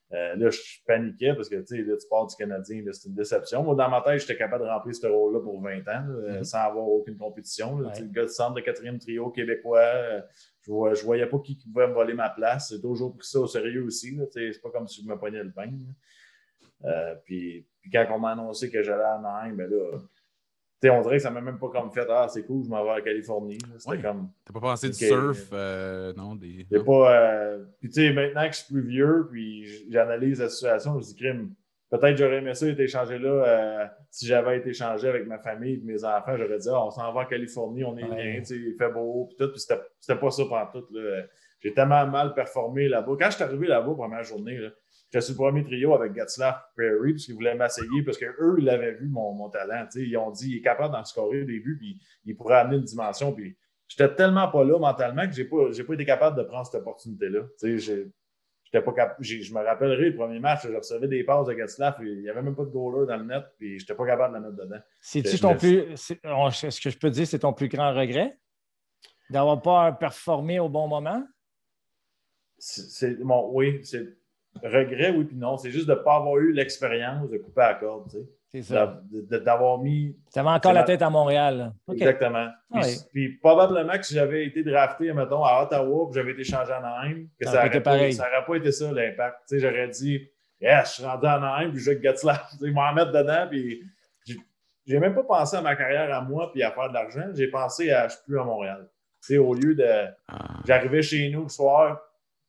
[0.10, 3.64] là, je paniquais parce que tu sais, là, tu pars du Canadien, c'est une déception.
[3.64, 6.44] Moi, dans ma tête, j'étais capable de remplir ce rôle-là pour 20 ans, mm-hmm.
[6.44, 7.78] sans avoir aucune compétition.
[7.78, 9.82] Le gars de centre de quatrième trio québécois,
[10.66, 12.72] je ne voyais pas qui pouvait me voler ma place.
[12.74, 14.18] J'ai toujours pris ça au sérieux aussi.
[14.32, 15.72] C'est pas comme si je me pognais le pain.
[17.26, 19.98] puis, puis, quand on m'a annoncé que j'allais à Anaheim, ben là,
[20.90, 22.92] on dirait que ça m'a même pas comme fait Ah, c'est cool, je m'en vais
[22.92, 23.60] à Californie.
[23.78, 24.32] C'était comme.
[24.46, 26.36] T'as pas pensé du surf, euh, non?
[26.36, 26.66] Des...
[26.86, 27.16] pas.
[27.16, 30.98] Euh, puis tu sais, maintenant que je suis plus vieux, puis j'analyse la situation, je
[30.98, 31.54] me dis crime.
[31.92, 35.74] Peut-être j'aurais aimé ça être échangé là euh, si j'avais été échangé avec ma famille
[35.74, 36.38] et mes enfants.
[36.38, 39.38] J'aurais dit ah, on s'en va à Californie, on est bien, il fait beau, puis
[39.38, 39.52] tout.
[39.52, 40.88] Puis c'était pas ça pendant tout.
[41.60, 43.12] J'ai tellement mal performé là-bas.
[43.20, 44.70] Quand je suis arrivé là-bas, première journée, là,
[45.12, 48.70] J'étais sur le premier trio avec Gatslav Perry, parce qu'ils voulaient m'essayer, parce qu'eux, ils
[48.70, 49.86] avaient vu mon, mon talent.
[49.96, 52.86] Ils ont dit il est capable d'en scorer des buts, puis il pourrait amener une
[52.86, 53.34] dimension.
[53.34, 53.58] Puis
[53.90, 57.42] j'étais tellement pas là mentalement que j'ai pas, pas été capable de prendre cette opportunité-là.
[58.72, 59.18] Pas cap...
[59.20, 62.42] je me rappellerai le premier match, je recevais des passes de Getzlaff, il n'y avait
[62.42, 64.64] même pas de goaler dans le net, puis je n'étais pas capable de la mettre
[64.64, 64.82] dedans.
[65.02, 65.92] C'est-tu ton plus.
[65.92, 68.38] Est-ce que je peux dire c'est ton plus grand regret?
[69.30, 71.26] D'avoir pas performé au bon moment?
[72.58, 74.08] C'est, bon, oui, c'est
[74.64, 75.58] regret, oui, puis non.
[75.58, 78.10] C'est juste de ne pas avoir eu l'expérience de couper à la corde.
[78.10, 78.30] Tu sais.
[78.54, 79.02] C'est ça.
[79.12, 80.18] D'avoir mis.
[80.32, 81.74] Tu avais encore la tête à Montréal.
[81.90, 82.50] Exactement.
[82.74, 82.82] Ah
[83.14, 86.84] puis, probablement que si j'avais été drafté, mettons, à Ottawa, puis j'avais été changé en
[86.84, 89.38] Anaheim, que ça n'aurait pas, pas, été ça l'impact.
[89.48, 90.28] Tu sais, j'aurais dit,
[90.60, 92.02] yes, je suis rendu en Anaheim, puis je vais
[92.62, 93.82] Ils m'en mettre dedans, puis
[94.86, 97.30] j'ai même pas pensé à ma carrière à moi puis à faire de l'argent.
[97.34, 98.90] J'ai pensé à je suis plus à Montréal.
[99.22, 100.08] Tu sais, au lieu de.
[100.28, 100.60] Ah.
[100.66, 102.02] J'arrivais chez nous le soir,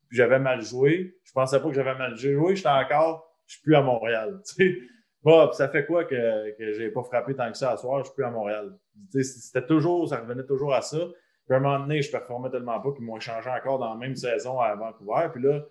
[0.08, 1.14] puis j'avais mal joué.
[1.22, 2.56] Je pensais pas que j'avais mal joué.
[2.56, 4.40] J'étais encore, je suis plus à Montréal.
[4.46, 4.78] Tu sais.
[5.22, 8.06] Bon, ça fait quoi que, que j'ai pas frappé tant que ça à soir, je
[8.06, 8.76] suis plus à Montréal.
[9.10, 10.98] C'était toujours, ça revenait toujours à ça.
[11.46, 13.96] Puis à un moment donné, je performais tellement pas qu'ils m'ont échangé encore dans la
[13.96, 15.28] même saison à Vancouver.
[15.32, 15.62] Puis là,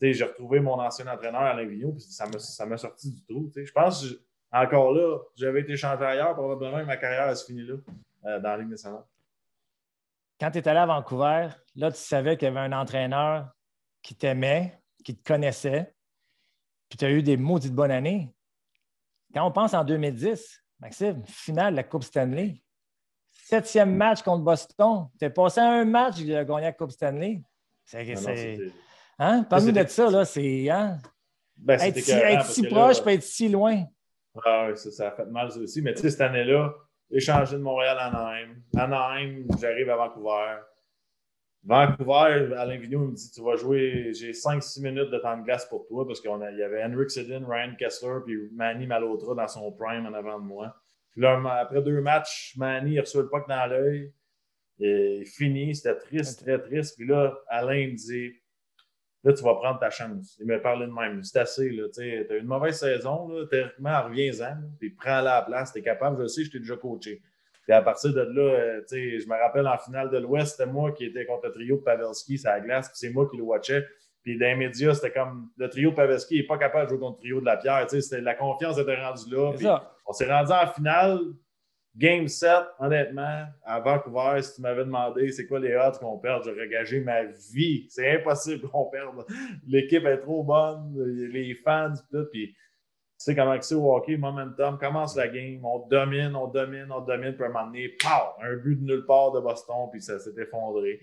[0.00, 3.50] j'ai retrouvé mon ancien entraîneur Alain Vigneault, puis ça m'a sorti du trou.
[3.54, 4.18] Je pense que
[4.52, 7.74] encore là, j'avais été changé ailleurs, probablement ma carrière se finit là,
[8.26, 9.04] euh, dans la Ligue nationale.
[10.38, 13.48] Quand tu es allé à Vancouver, là, tu savais qu'il y avait un entraîneur
[14.02, 15.94] qui t'aimait, qui te connaissait,
[16.88, 18.34] puis tu as eu des maudites bonnes années.
[19.34, 22.62] Quand on pense en 2010, Maxime, finale de la Coupe Stanley,
[23.30, 27.42] septième match contre Boston, tu es passé à un match de gagner la Coupe Stanley.
[27.84, 28.58] C'est.
[29.18, 29.44] Hein?
[29.44, 30.24] Parle-nous de ça, là.
[30.24, 30.68] C'est.
[30.70, 30.98] Hein?
[31.56, 33.84] Ben, être, si, être si proche, peut être si loin.
[34.44, 35.82] Ah oui, ça, ça, a fait mal ça aussi.
[35.82, 36.72] Mais tu sais, cette année-là,
[37.10, 38.56] échangé de Montréal à Anaheim.
[38.76, 40.56] Anaheim, j'arrive à Vancouver.
[41.64, 45.64] Vancouver, Alain Vigneault me dit Tu vas jouer, j'ai 5-6 minutes de temps de glace
[45.66, 49.70] pour toi parce qu'il y avait Henrik Sedin, Ryan Kessler puis Manny Malotra dans son
[49.72, 50.74] prime en avant de moi.
[51.10, 54.12] Puis là, après deux matchs, Manny il reçoit le puck dans l'œil.
[54.80, 56.96] Et fini, c'était triste, très triste.
[56.96, 58.32] Puis là, Alain me dit
[59.24, 60.36] Là, tu vas prendre ta chance.
[60.40, 61.22] Il m'a parlé de même.
[61.22, 61.70] C'est assez.
[61.94, 63.28] Tu as une mauvaise saison.
[63.28, 64.56] Là, théoriquement, reviens-en.
[64.80, 65.72] Puis prends-la à la place.
[65.72, 66.20] Tu es capable.
[66.22, 67.22] Je sais, je t'ai déjà coaché.
[67.62, 70.92] Puis à partir de là, euh, je me rappelle en finale de l'Ouest, c'était moi
[70.92, 73.44] qui étais contre le trio de Pavelski, c'est la glace, puis c'est moi qui le
[73.44, 73.84] watchais.
[74.22, 76.98] Puis dans les médias, c'était comme le trio de Pavelski n'est pas capable de jouer
[76.98, 77.86] contre le trio de la pierre.
[78.22, 79.80] La confiance était rendue là.
[80.06, 81.20] On s'est rendu en finale,
[81.96, 86.42] game 7, honnêtement, à Vancouver, si tu m'avais demandé c'est quoi les odds qu'on perde,
[86.44, 87.86] j'aurais gagé ma vie.
[87.90, 89.24] C'est impossible qu'on perde.
[89.66, 90.94] L'équipe est trop bonne,
[91.32, 92.26] les fans, tout.
[92.32, 92.54] Puis
[93.22, 97.34] sais comment c'est au hockey, momentum, commence la game, on domine, on domine, on domine,
[97.34, 100.18] puis à un moment donné, pow, un but de nulle part de Boston, puis ça
[100.18, 101.00] s'est effondré.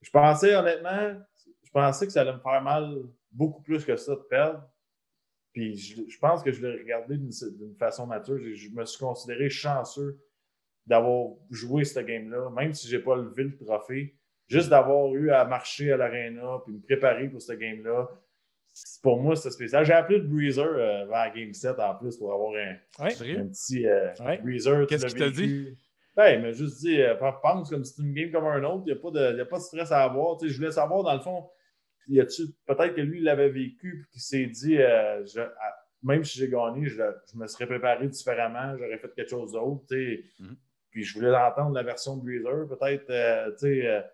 [0.00, 1.14] Je pensais, honnêtement,
[1.62, 2.96] je pensais que ça allait me faire mal
[3.30, 4.62] beaucoup plus que ça de perdre.
[5.52, 8.38] Puis je, pense que je l'ai regardé d'une façon mature.
[8.38, 10.20] Je, me suis considéré chanceux
[10.86, 14.16] d'avoir joué ce game-là, même si je n'ai pas levé le trophée.
[14.48, 18.08] Juste d'avoir eu à marcher à l'aréna puis me préparer pour ce game-là,
[19.02, 19.84] pour moi, c'est spécial.
[19.84, 23.08] J'ai appelé le Breezer euh, vers Game 7 en plus pour avoir un, un
[23.48, 24.12] petit euh,
[24.42, 24.86] Breezer.
[24.86, 25.76] Qu'est-ce qu'il t'a dit?
[26.14, 28.92] Ben, il m'a juste dit, euh, pense comme c'est une game comme un autre, il
[28.92, 30.38] n'y a, pas de, a pas de stress à avoir.
[30.42, 31.48] je voulais savoir, dans le fond,
[32.08, 34.78] peut-être que lui, il l'avait vécu et qu'il s'est dit,
[36.02, 37.02] même si j'ai gagné, je,
[37.34, 39.84] me serais préparé différemment, j'aurais fait quelque chose d'autre.
[39.90, 40.56] Mm-hmm.
[40.90, 44.04] Puis je voulais entendre la version de Breezer, peut-être, tu sais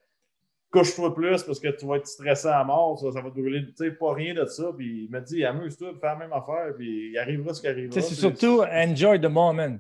[0.73, 3.67] couche-toi plus parce que tu vas être stressé à mort, ça, ça va te brûler.
[3.67, 4.73] Tu sais, pas rien de ça.
[4.77, 8.01] Puis il m'a dit, amuse-toi, fais la même affaire, puis il arrivera ce qui arrivera.
[8.01, 9.79] C'est surtout enjoy the moment.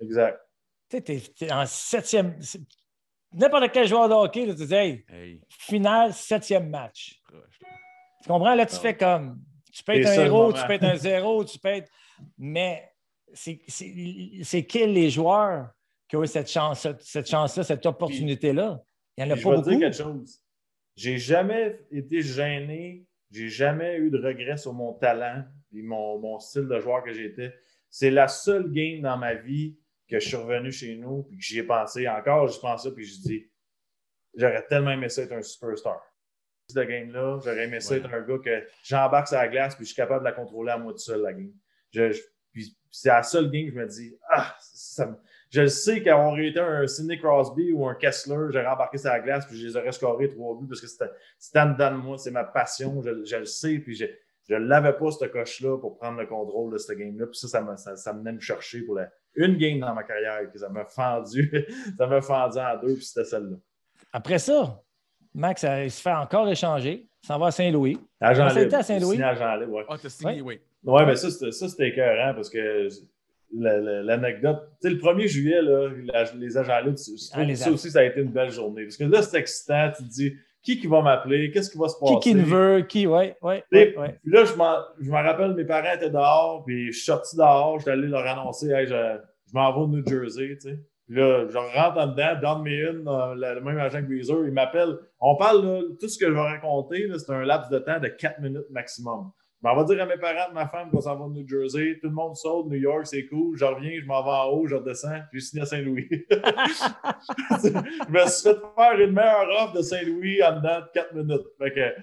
[0.00, 0.38] Exact.
[0.90, 2.38] Tu sais, tu es en septième.
[3.32, 7.20] N'importe quel joueur de hockey, tu dis, hey, finale, septième match.
[8.22, 8.54] Tu comprends?
[8.54, 9.40] Là, tu fais comme.
[9.72, 11.90] Tu peux être un héros, tu peux être un zéro, tu peux être.
[12.38, 12.92] Mais
[13.32, 15.70] c'est quels les joueurs
[16.08, 18.80] qui ont eu cette chance-là, cette, chance cette opportunité-là?
[19.16, 19.70] Il n'y en a pas beaucoup.
[19.70, 20.40] dire quelque chose.
[20.96, 26.68] J'ai jamais été gêné, j'ai jamais eu de regrets sur mon talent et mon, style
[26.68, 27.54] de joueur que j'étais.
[27.90, 29.76] C'est la seule game dans ma vie
[30.08, 32.08] que je suis revenu chez nous et que j'y ai pensé.
[32.08, 33.50] Encore, je pense ça puis je dis
[34.36, 36.00] j'aurais tellement aimé ça être un superstar.
[36.68, 39.92] Ce game-là, j'aurais aimé ça être un gars que j'embarque sur la glace puis je
[39.92, 41.52] suis capable de la contrôler à moi tout seul, la game.
[42.90, 45.16] c'est la seule game que je me dis Ah, ça me
[45.54, 49.46] je sais qu'avoir été un Sidney Crosby ou un Kessler, j'aurais embarqué sur la glace
[49.46, 52.32] puis je les aurais scorés trois buts parce que c'était en dedans de moi, c'est
[52.32, 54.06] ma passion, je, le sais, puis je
[54.52, 57.26] ne l'avais pas, ce coche-là, pour prendre le contrôle de ce game-là.
[57.26, 58.98] Puis ça, ça, me, ça, venait me chercher pour
[59.36, 61.64] une game dans ma carrière, que ça m'a fendu,
[61.98, 63.56] ça m'a fendu en deux, puis c'était celle-là.
[64.12, 64.82] Après ça,
[65.34, 67.08] Max, il se fait encore échanger.
[67.22, 67.96] Ça va à Saint-Louis.
[68.20, 68.74] À Jean-Libre.
[68.74, 69.18] à Saint-Louis?
[69.18, 69.84] Ouais.
[69.88, 70.60] Ah, t'as signé, oui.
[70.82, 72.88] Oui, mais ça, c'était écœurant parce que
[73.56, 74.68] l'anecdote.
[74.80, 75.90] Tu sais, le 1er juillet, là,
[76.36, 76.98] les agents libres,
[77.32, 78.84] ah, ça aussi, ça a été une belle journée.
[78.84, 79.90] Parce que là, c'est excitant.
[79.96, 80.32] Tu te dis,
[80.64, 82.14] qui, qui va m'appeler, qu'est-ce qui va se passer.
[82.14, 83.62] Qui qui ne veut, qui, ouais, ouais.
[83.70, 84.18] Puis ouais, ouais.
[84.22, 87.78] puis là, je m'en me rappelle, mes parents étaient dehors, puis je suis sorti dehors,
[87.78, 90.78] j'étais allé leur annoncer, hey, je, je m'en vais au New Jersey, tu sais.
[91.06, 94.46] Puis là, je rentre en dedans, Don Meehan, euh, le, le même agent que Weezer,
[94.46, 94.96] il m'appelle.
[95.20, 98.08] On parle, là, tout ce que je vais raconter, c'est un laps de temps de
[98.08, 99.30] 4 minutes maximum.
[99.64, 101.98] Mais on va dire à mes parents, ma femme, qu'on s'en va au New Jersey.
[102.02, 103.56] Tout le monde saute, New York, c'est cool.
[103.56, 106.06] Je reviens, je m'en vais en haut, je redescends, je signe à Saint-Louis.
[106.30, 111.46] je me suis fait faire une meilleure offre de Saint-Louis en dedans de 4 minutes.
[111.58, 111.94] Fait que,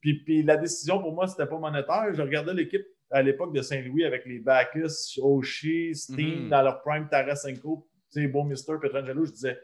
[0.00, 2.12] puis, puis la décision pour moi, c'était pas monétaire.
[2.12, 6.48] Je regardais l'équipe à l'époque de Saint-Louis avec les Bacchus, Oshie, Steen, Mhm.
[6.50, 7.88] dans leur prime, Tarasenko,
[8.28, 9.24] Beau Mister, Petrangelo.
[9.24, 9.58] Je disais,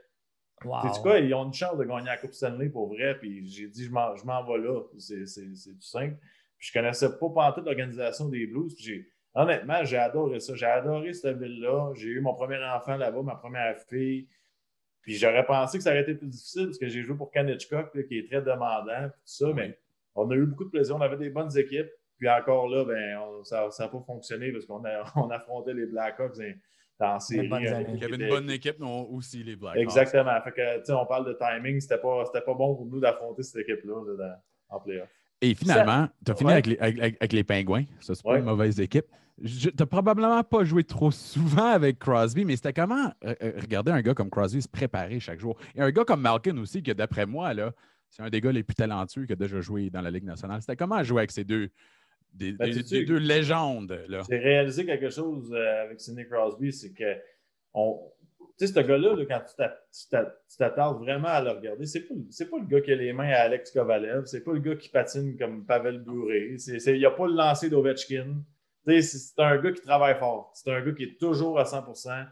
[0.64, 0.88] Wow.
[1.02, 3.18] quoi, ils ont une chance de gagner la Coupe Stanley pour vrai?
[3.18, 4.80] Puis j'ai dit, je m'en, vais là.
[4.98, 6.16] C'est tout simple.
[6.66, 8.74] Puis je connaissais pas pantoute l'organisation des Blues.
[8.74, 10.54] Puis j'ai, honnêtement, j'ai adoré ça.
[10.56, 11.92] J'ai adoré cette ville-là.
[11.94, 14.28] J'ai eu mon premier enfant là-bas, ma première fille.
[15.02, 17.44] Puis j'aurais pensé que ça aurait été plus difficile parce que j'ai joué pour là,
[17.54, 19.52] qui est très demandant, puis tout ça.
[19.54, 19.78] Mais
[20.16, 20.96] on a eu beaucoup de plaisir.
[20.96, 21.90] On avait des bonnes équipes.
[22.18, 25.86] Puis encore là, ben, on- ça n'a pas fonctionné parce qu'on a, on affrontait les
[25.86, 26.38] Blackhawks
[26.98, 29.82] dans, équipe Il y avait une bonne équipe, mais aussi les Blackhawks.
[29.82, 30.40] Exactement.
[30.40, 31.78] Fait que, tu sais, on parle de timing.
[31.78, 35.10] C'était pas, c'était pas bon pour nous d'affronter cette équipe-là là, en playoff.
[35.42, 36.52] Et finalement, tu as fini Ouais.
[36.54, 37.84] avec, les, avec- les Pingouins.
[38.00, 38.38] Ça, c'est pas Ouais.
[38.38, 39.06] une mauvaise équipe.
[39.44, 43.92] Tu n'as probablement pas joué trop souvent avec Crosby, mais c'était comment euh, euh, regarder
[43.92, 45.58] un gars comme Crosby se préparer chaque jour?
[45.74, 47.72] Et un gars comme Malkin aussi, que d'après moi, là,
[48.08, 50.62] c'est un des gars les plus talentueux qui a déjà joué dans la Ligue nationale.
[50.62, 51.68] C'était comment jouer avec ces deux,
[52.32, 54.00] des, Ben, des- des deux légendes?
[54.30, 57.16] J'ai réalisé quelque chose euh, avec Sidney Crosby, c'est que
[57.74, 58.00] on,
[58.58, 61.50] tu sais, ce gars-là, là, quand tu t'a- tu t'a- tu t'attardes vraiment à le
[61.50, 64.52] regarder, c'est pas, pas le gars qui a les mains à Alex Kovalev, c'est pas
[64.52, 66.04] le gars qui patine comme Pavel
[66.58, 68.42] c'est- il n'y a pas le lancer d'Ovechkin.
[68.86, 70.52] C'est un gars qui travaille fort.
[70.54, 72.24] C'est un gars qui est toujours à 100%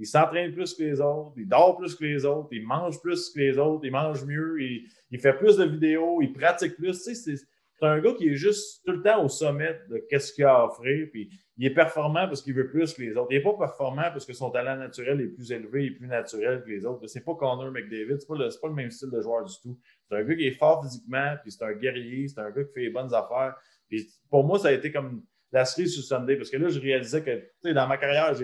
[0.00, 3.30] Il s'entraîne plus que les autres, il dort plus que les autres, il mange plus
[3.30, 7.02] que les autres, il mange mieux, il, il fait plus de vidéos, il pratique plus.
[7.02, 7.34] Tu sais,
[7.80, 10.54] c'est, un gars qui est juste tout le temps au sommet de qu'est-ce qu'il a
[10.54, 11.08] à offrir.
[11.12, 13.28] Puis il est performant parce qu'il veut plus que les autres.
[13.30, 16.62] Il n'est pas performant parce que son talent naturel est plus élevé et plus naturel
[16.62, 17.06] que les autres.
[17.06, 19.78] C'est pas Connor McDavid, c'est pas, le, pas le même style de joueur du tout.
[20.08, 22.72] C'est un gars qui est fort physiquement, puis c'est un guerrier, c'est un gars qui
[22.72, 23.56] fait les bonnes affaires.
[23.88, 25.22] Puis pour moi, ça a été comme
[25.52, 28.34] la cerise sur Sunday parce que là, je réalisais que dans ma carrière,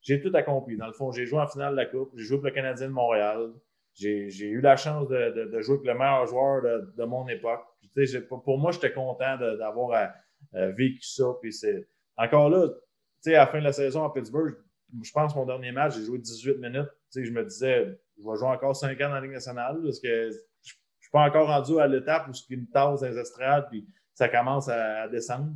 [0.00, 0.76] j'ai tout accompli.
[0.76, 2.88] Dans le fond, j'ai joué en finale de la Coupe, j'ai joué pour le Canadien
[2.88, 3.52] de Montréal.
[3.98, 7.64] J'ai, eu la chance de, de- jouer avec le meilleur joueur de, de mon époque.
[8.28, 10.06] Pour moi, j'étais content d'avoir euh,
[10.54, 11.24] euh, vécu ça.
[11.40, 11.52] Puis
[12.16, 12.68] encore là,
[13.26, 14.56] à la fin de la saison à Pittsburgh,
[15.02, 16.88] je pense que mon dernier match, j'ai joué 18 minutes.
[17.14, 20.30] Je me disais, je vais jouer encore 5 ans dans la Ligue nationale parce que
[20.30, 20.70] je ne
[21.00, 23.86] suis pas encore rendu à l'étape où ce qui me tasse dans les estrades, puis
[24.14, 25.52] ça commence à, descendre.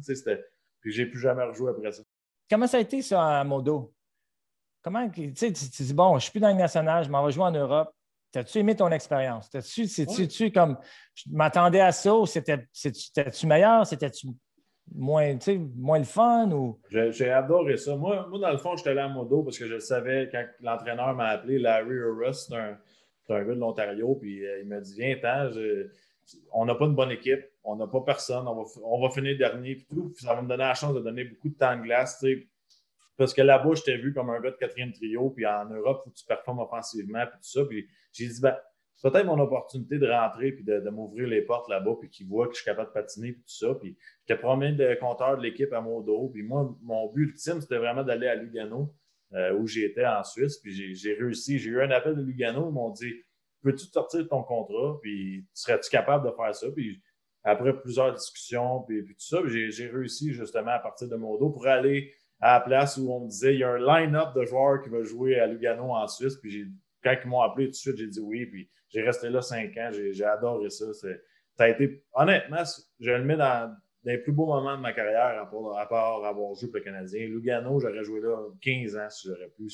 [0.80, 2.03] Puis j'ai plus jamais rejoué après ça.
[2.51, 3.95] Comment ça a été, ça, à Modo?
[4.82, 7.53] Comment, tu dis, bon, je suis plus dans le national, je m'en vais jouer en
[7.53, 7.95] Europe.
[8.33, 9.51] T'as-tu aimé ton expérience?
[9.51, 10.26] T'as-tu, Ouais.
[10.26, 10.78] tu comme,
[11.14, 13.87] je m'attendais à ça ou c'était, c'était-tu meilleur?
[13.87, 14.28] C'était-tu
[14.95, 16.80] moins, tu moins le fun ou?
[16.91, 17.95] J'ai adoré ça.
[17.95, 20.45] Moi, moi, dans le fond, j'étais allé à Modo parce que je le savais quand
[20.61, 22.78] l'entraîneur m'a appelé, Larry Urus, c'est un,
[23.28, 25.89] un gars de l'Ontario, puis euh, il m'a dit Viens-t'en, je-
[26.53, 29.37] on n'a pas une bonne équipe, on n'a pas personne, on va, on va finir
[29.37, 30.12] dernier, puis tout.
[30.16, 32.26] Puis ça va me donner la chance de donner beaucoup de temps de glace, tu
[32.26, 32.49] sais.
[33.17, 36.05] Parce que là-bas, je t'ai vu comme un gars de quatrième trio, puis en Europe,
[36.05, 37.65] que tu performes offensivement, puis tout ça.
[37.65, 38.57] Puis j'ai dit, ben,
[38.97, 42.47] c'est peut-être mon opportunité de rentrer, puis de, m'ouvrir les portes là-bas, puis qu'ils voient
[42.47, 43.75] que je suis capable de patiner, puis tout ça.
[43.75, 43.97] Puis
[44.27, 46.31] j'étais premier de compteur de l'équipe à mon dos.
[46.33, 48.95] Puis moi, mon but ultime, c'était vraiment d'aller à Lugano,
[49.35, 50.59] euh, où j'étais en Suisse.
[50.59, 51.59] Puis j'ai- réussi.
[51.59, 52.69] J'ai eu un appel de Lugano.
[52.71, 53.13] Ils m'ont dit
[53.63, 57.01] Peux-tu sortir de ton contrat Puis serais-tu capable de faire ça Puis
[57.45, 61.51] après plusieurs discussions, puis, puis tout ça, j'ai réussi justement à partir de mon dos
[61.51, 64.45] pour aller à la place où on me disait il y a un line-up de
[64.45, 66.36] joueurs qui va jouer à Lugano en Suisse.
[66.36, 66.66] Puis
[67.03, 68.45] quand ils m'ont appelé tout de suite, j'ai dit oui.
[68.47, 69.90] Puis j'ai resté là cinq ans.
[69.93, 70.93] J'ai adoré ça.
[70.93, 71.09] Ça
[71.64, 72.62] a été, honnêtement,
[73.01, 73.68] je le mets dans,
[74.05, 76.78] dans les plus beaux moments de ma carrière, à part, à part avoir joué pour
[76.78, 77.26] le Canadien.
[77.26, 79.68] Lugano, j'aurais joué là 15 ans si j'aurais pu.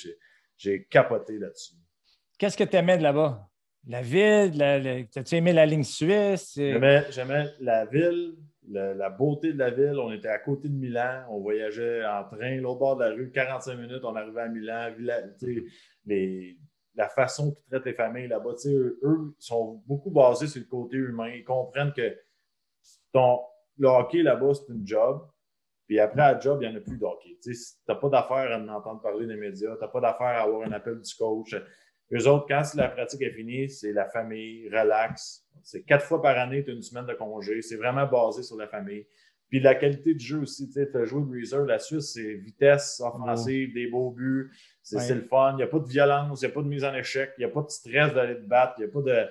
[0.57, 1.75] J'ai- capoté là-dessus.
[2.39, 3.49] Qu'est-ce que tu aimais de là-bas?
[3.87, 4.53] La ville?
[4.59, 6.59] la- la- T'as-tu aimé la ligne suisse?
[7.11, 8.35] J'aimais la ville,
[8.71, 9.99] la beauté de la ville.
[9.99, 11.25] On était à côté de Milan.
[11.31, 14.91] On voyageait en train, l'autre bord de la rue, 45 minutes, on arrivait à Milan.
[15.39, 15.65] Sais,
[16.07, 16.57] les-
[16.95, 20.97] la façon qu'ils traitent les familles là-bas, eux, eux sont beaucoup basés sur le côté
[20.97, 21.29] humain.
[21.29, 22.17] Ils comprennent que
[23.13, 23.41] ton,
[23.79, 25.27] le hockey là-bas, c'est une job.
[25.87, 27.39] Puis après, à job, il n'y en a plus de hockey.
[27.43, 27.55] Tu
[27.89, 29.75] n'as pas d'affaire à en entendre parler des médias.
[29.77, 31.55] Tu n'as pas d'affaire à avoir un appel du coach.
[32.13, 35.45] Eux autres, quand la pratique est finie, c'est la famille, relax.
[35.63, 37.61] C'est quatre fois par année, tu as une semaine de congé.
[37.61, 39.07] C'est vraiment basé sur la famille.
[39.51, 40.71] Puis la qualité du jeu aussi.
[40.71, 44.51] Tu as joué Breezer, la Suisse, c'est vitesse offensive, des beaux buts.
[44.83, 45.03] C'est Ouais.
[45.03, 45.53] c'est le fun.
[45.53, 47.45] Il n'y a pas de violence, il n'y a pas de mise en échec, il
[47.45, 48.75] n'y a pas de stress d'aller te battre.
[48.79, 49.27] Il y a pas de...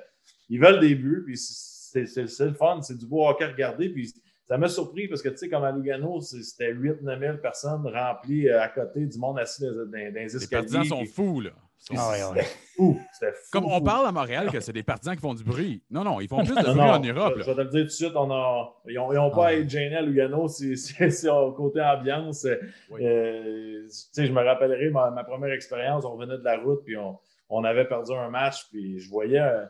[0.50, 3.90] Ils veulent des buts, puis c'est c'est le fun, c'est du beau hockey à regarder.
[3.90, 4.14] Puis
[4.48, 8.50] ça m'a surpris parce que, tu sais, comme à Lugano, c'était 8-9 000 personnes remplies
[8.50, 10.42] euh, à côté du monde assis dans, dans, dans les escaliers.
[10.42, 11.52] Les partisans sont fous, là.
[11.96, 12.44] Ah ouais,
[12.76, 13.00] fou.
[13.14, 13.46] C'était fou.
[13.52, 13.84] Comme on fou.
[13.84, 15.84] parle à Montréal que c'est des partisans qui font du bruit.
[15.90, 17.34] Non, non, ils font plus de Non, bruit non, en Europe.
[17.38, 19.48] Je, je vais te le dire tout de suite, on a, ils n'ont pas Ah
[19.48, 22.46] à être gênés à Lugano, c'est c'est- c'est au côté ambiance.
[22.92, 23.06] Oui.
[23.06, 26.84] Euh, tu sais, je me rappellerai ma, ma première expérience, on revenait de la route,
[26.84, 27.18] puis on,
[27.50, 29.66] on avait perdu un match, puis je voyais, euh,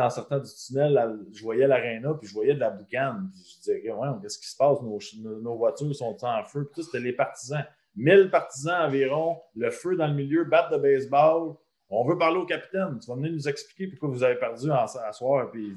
[0.00, 3.30] en sortant du tunnel, la- je voyais l'aréna, puis je voyais de la boucane.
[3.32, 4.80] Puis je disais, ouais, qu'est-ce qui se passe?
[4.82, 6.64] Nos, nos- nos voitures sont en feu.
[6.72, 7.64] Puis tout, c'était les partisans.
[7.96, 11.54] 1000 partisans environ, le feu dans le milieu, batte de baseball.
[11.94, 12.98] On veut parler au capitaine.
[13.02, 15.50] Tu vas venir nous expliquer pourquoi vous avez perdu en, à soir.
[15.50, 15.74] Puis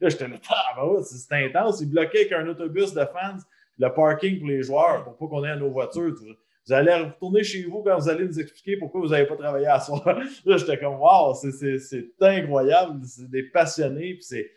[0.00, 1.80] là, j'étais là, ah, ben c'est intense.
[1.82, 3.36] Ils bloquaient avec un autobus de fans
[3.78, 6.14] le parking pour les joueurs pour pas qu'on ait nos voitures.
[6.18, 6.24] Tu-
[6.66, 9.66] Vous allez retourner chez vous quand vous allez nous expliquer pourquoi vous n'avez pas travaillé
[9.66, 10.02] à soir.
[10.46, 13.00] Là, j'étais comme, wow, c'est- incroyable.
[13.04, 14.14] C'est des passionnés.
[14.14, 14.50] Puis c'est,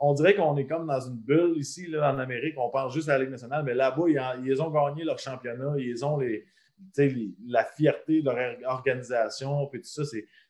[0.00, 2.54] on dirait qu'on est comme dans une bulle ici, là, en Amérique.
[2.58, 5.18] On pense juste à la Ligue nationale, mais là-bas, ils, en- ils ont gagné leur
[5.18, 5.74] championnat.
[5.78, 6.44] Ils ont les,
[6.96, 9.66] les- la fierté de leur organisation.
[9.66, 10.02] Puis tout ça,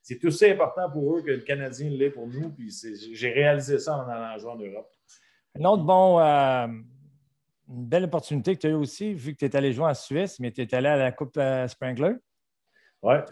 [0.02, 2.50] c'est aussi important pour eux que le Canadien l'est pour nous.
[2.50, 2.70] Puis
[3.12, 4.90] j'ai réalisé ça en allant jouer en Europe.
[5.58, 6.66] Un autre bon, euh,
[7.68, 9.94] une belle opportunité que tu as eu aussi, vu que tu es allé jouer en
[9.94, 12.14] Suisse, mais tu es allé à la Coupe euh, Sprangler,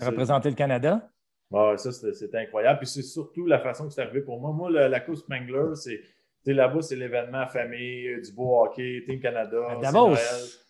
[0.00, 1.08] as représenté le Canada.
[1.50, 2.78] Ouais, ça, c'était c'était incroyable.
[2.80, 4.52] Puis c'est surtout la façon que c'est arrivé pour moi.
[4.52, 6.00] Moi, le- la Coupe Spangler, c'est.
[6.46, 9.58] Là-bas, c'est l'événement famille, euh, du beau hockey, Team Canada.
[9.68, 10.08] À c'est Davos.
[10.08, 10.18] Noël.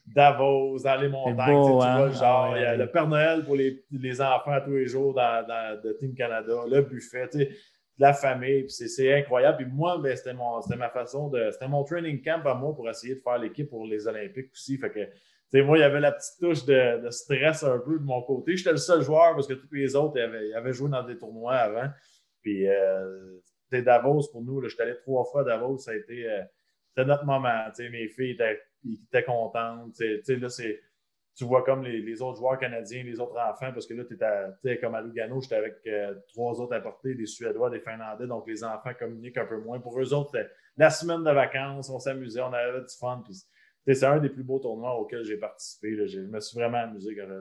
[0.07, 1.53] Davos, dans les montagnes.
[1.55, 1.97] beau, tu hein?
[1.99, 2.23] vois le genre.
[2.49, 2.59] Ah ouais.
[2.59, 5.81] Il y a le Père Noël pour les, les enfants tous les jours dans, dans-
[5.81, 7.51] de Team Canada, le buffet, tu sais,
[7.99, 8.63] la famille.
[8.63, 9.59] Puis c'est- c'est incroyable.
[9.59, 11.49] Puis moi, ben, c'était mon- c'était ma façon de.
[11.53, 14.79] C'était mon training camp à moi pour essayer de faire l'équipe pour les Olympiques aussi.
[14.79, 15.01] Fait que.
[15.55, 18.57] Moi, il y avait la petite touche de, stress un peu de mon côté.
[18.57, 21.89] J'étais le seul joueur parce que tous les autres avaient, joué dans des tournois avant.
[22.43, 24.67] Puis, euh, c'était Davos pour nous.
[24.69, 25.79] J'étais allé trois fois à Davos.
[25.79, 26.43] Ça a été euh,
[27.05, 27.65] notre moment.
[27.79, 29.99] mes filles étaient, contentes.
[29.99, 30.49] là,
[31.39, 34.81] tu vois comme les, autres joueurs canadiens, les autres enfants, parce que là, tu étais
[34.81, 38.65] comme à Lugano, j'étais avec euh, trois autres importés, des Suédois, des Finlandais, donc les
[38.65, 39.79] enfants communiquent un peu moins.
[39.79, 40.37] Pour eux autres,
[40.77, 43.23] la semaine de vacances, on s'amusait, on avait du fun.
[43.95, 46.07] C'est un des plus beaux tournois auxquels j'ai participé.
[46.07, 47.41] Je me suis vraiment amusé quand là.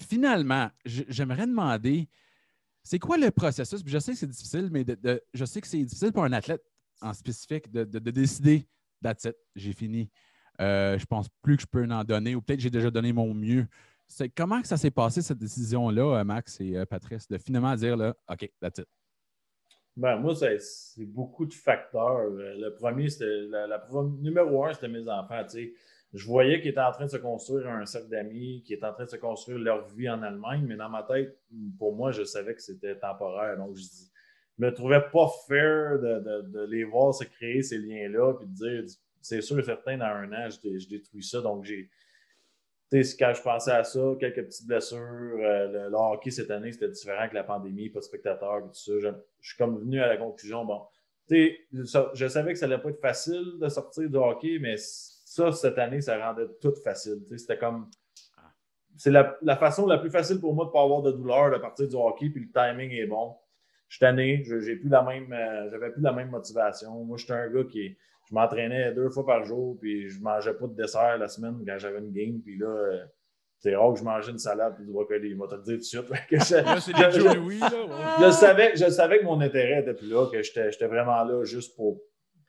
[0.00, 2.08] Finalement, j'aimerais demander,
[2.82, 3.82] c'est quoi le processus?
[3.84, 4.84] Je sais que c'est difficile, mais
[5.34, 6.62] je sais que c'est difficile pour un athlète
[7.00, 8.66] en spécifique de, de- de décider,
[9.02, 10.10] that's it, j'ai fini.
[10.60, 13.32] Euh, je pense plus que je peux en donner, ou peut-être j'ai déjà donné mon
[13.34, 13.66] mieux.
[14.36, 18.14] Comment ça s'est passé, cette décision-là, euh, Max et euh, Patrice, de finalement dire, là,
[18.30, 18.86] OK, that's it?
[19.96, 22.18] Ben, moi, c'est beaucoup de facteurs.
[22.20, 23.86] Euh, Le premier, c'était la,
[24.20, 25.42] numéro un, c'était mes enfants.
[25.44, 25.72] tu sais.
[26.14, 28.92] Je voyais qu'ils étaient en train de se construire un cercle d'amis, qu'ils étaient en
[28.92, 31.38] train de se construire leur vie en Allemagne, mais dans ma tête,
[31.78, 33.56] pour moi, je savais que c'était temporaire.
[33.58, 33.82] Donc, je
[34.58, 38.46] je me trouvais pas fair de, de- de les voir se créer ces liens-là, puis
[38.46, 38.84] de dire,
[39.22, 41.40] c'est sûr et certain, dans un an, je, je détruis ça.
[41.40, 41.88] Donc, j'ai.
[42.92, 47.20] Quand je pensais à ça, quelques petites blessures, euh, le, hockey cette année, c'était différent
[47.20, 48.92] avec la pandémie, pas de spectateurs, tout ça.
[49.00, 49.08] Je,
[49.40, 50.82] suis comme venu à la conclusion, bon,
[51.26, 54.74] tu sais, je savais que ça allait pas être facile de sortir du hockey, mais
[54.76, 57.22] ça, cette année, ça rendait tout facile.
[57.34, 57.88] C'était comme.
[58.98, 61.56] C'est la, façon la plus facile pour moi de ne pas avoir de douleur de
[61.56, 63.34] partir du hockey, puis le timing est bon.
[63.88, 67.04] Je suis tanné, j'ai plus la même, euh, j'avais plus la même motivation.
[67.04, 67.96] Moi, j'étais un gars qui,
[68.32, 71.76] je m'entraînais deux fois par jour, puis je mangeais pas de dessert la semaine quand
[71.76, 73.04] j'avais une game, puis là,
[73.58, 75.34] c'est rare que je mangeais une salade puis du brocoli.
[75.34, 76.08] Moi, te le dire tout de suite.
[76.30, 77.68] Que je- Là, c'est je- des Joe Louis, là.
[77.70, 78.26] ouais.
[78.26, 81.44] je savais, je savais que mon intérêt était plus là, que j'étais j'étais vraiment là
[81.44, 82.00] juste pour,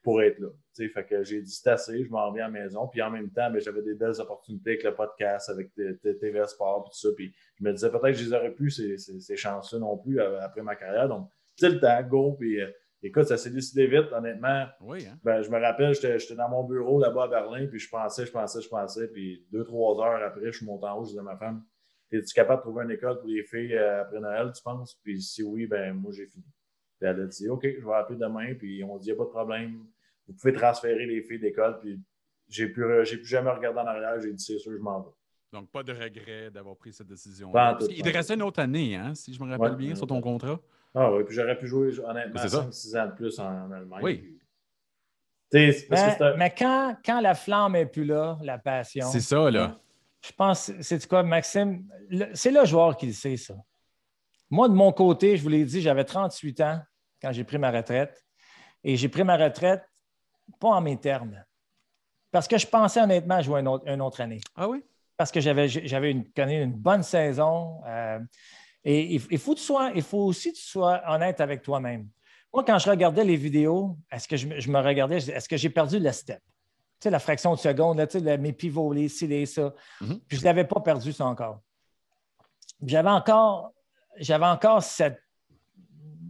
[0.01, 0.47] pour être là.
[0.75, 2.87] Fait que j'ai dit c'est assez, je m'en reviens à la maison.
[2.87, 6.85] Puis en même temps, ben, j'avais des belles opportunités avec le podcast, avec TV Sport,
[6.85, 7.13] puis tout ça.
[7.15, 9.97] Puis je me disais peut-être que je les aurais plus ces, ces, ces chances-là non
[9.97, 11.09] plus euh, après ma carrière.
[11.09, 12.35] Donc, tu sais, le temps, go.
[12.39, 12.67] Puis euh,
[13.07, 14.65] écoute, ça s'est décidé vite, honnêtement.
[14.81, 15.19] Oui, hein?
[15.23, 18.31] Ben, je me rappelle, j'étais dans mon bureau là-bas à Berlin, puis je pensais, je
[18.31, 21.19] pensais, je pensais, puis deux, trois heures après, je suis monté en haut, je disais
[21.19, 21.63] à ma femme,
[22.11, 24.99] es-tu capable de trouver une école pour les filles euh, après Noël, tu penses?
[25.03, 26.45] Puis si oui, ben moi, j'ai fini.
[26.99, 29.23] Puis elle a dit, OK, je vais appeler demain, puis on dit, il n'y a
[29.23, 29.85] pas de problème,
[30.27, 31.99] vous pouvez transférer les filles d'école, puis
[32.47, 35.11] j'ai plus, j'ai plus jamais regardé en arrière, j'ai dit, c'est sûr, je m'en vais.
[35.51, 37.51] Donc, pas de regret d'avoir pris cette décision.
[37.51, 40.19] Pas te restait une autre année, hein, si je me rappelle Ouais, bien, sur ton
[40.19, 40.59] contrat?
[40.95, 42.61] Ah oui, puis j'aurais pu jouer, honnêtement, C'est ça.
[42.69, 44.03] 5-6 ans de plus en, en Allemagne.
[44.03, 44.17] Oui.
[45.49, 49.07] Puis, tu sais, parce que Mais, quand, quand la flamme n'est plus là, la passion,
[49.11, 49.79] C'est ça, là.
[50.23, 51.85] je pense, c'est quoi, Maxime?
[52.33, 53.55] C'est le joueur qui le sait, ça.
[54.49, 56.81] Moi, de mon côté, je vous l'ai dit, j'avais 38 ans
[57.21, 58.23] quand j'ai pris ma retraite.
[58.83, 59.83] Et j'ai pris ma retraite
[60.59, 61.43] pas en mes termes.
[62.31, 64.41] Parce que je pensais honnêtement jouer une autre, une autre année.
[64.55, 64.83] Ah oui?
[65.15, 67.81] Parce que j'avais, j'avais une, connu une bonne saison.
[67.87, 68.19] euh,
[68.85, 72.09] et il, faut que tu sois- il faut aussi que tu sois honnête avec toi-même.
[72.53, 75.57] Moi, quand je regardais les vidéos, est-ce que je, me- je me regardais, est-ce que
[75.57, 76.39] j'ai perdu le step?
[76.99, 79.73] Tu sais, la fraction de seconde, là, tu sais, mes pivots, les ci, les ça.
[80.01, 80.19] Mhm.
[80.27, 81.59] Puis je ne l'avais pas perdu, ça encore.
[82.85, 83.71] J'avais encore,
[84.17, 85.19] j'avais encore cette,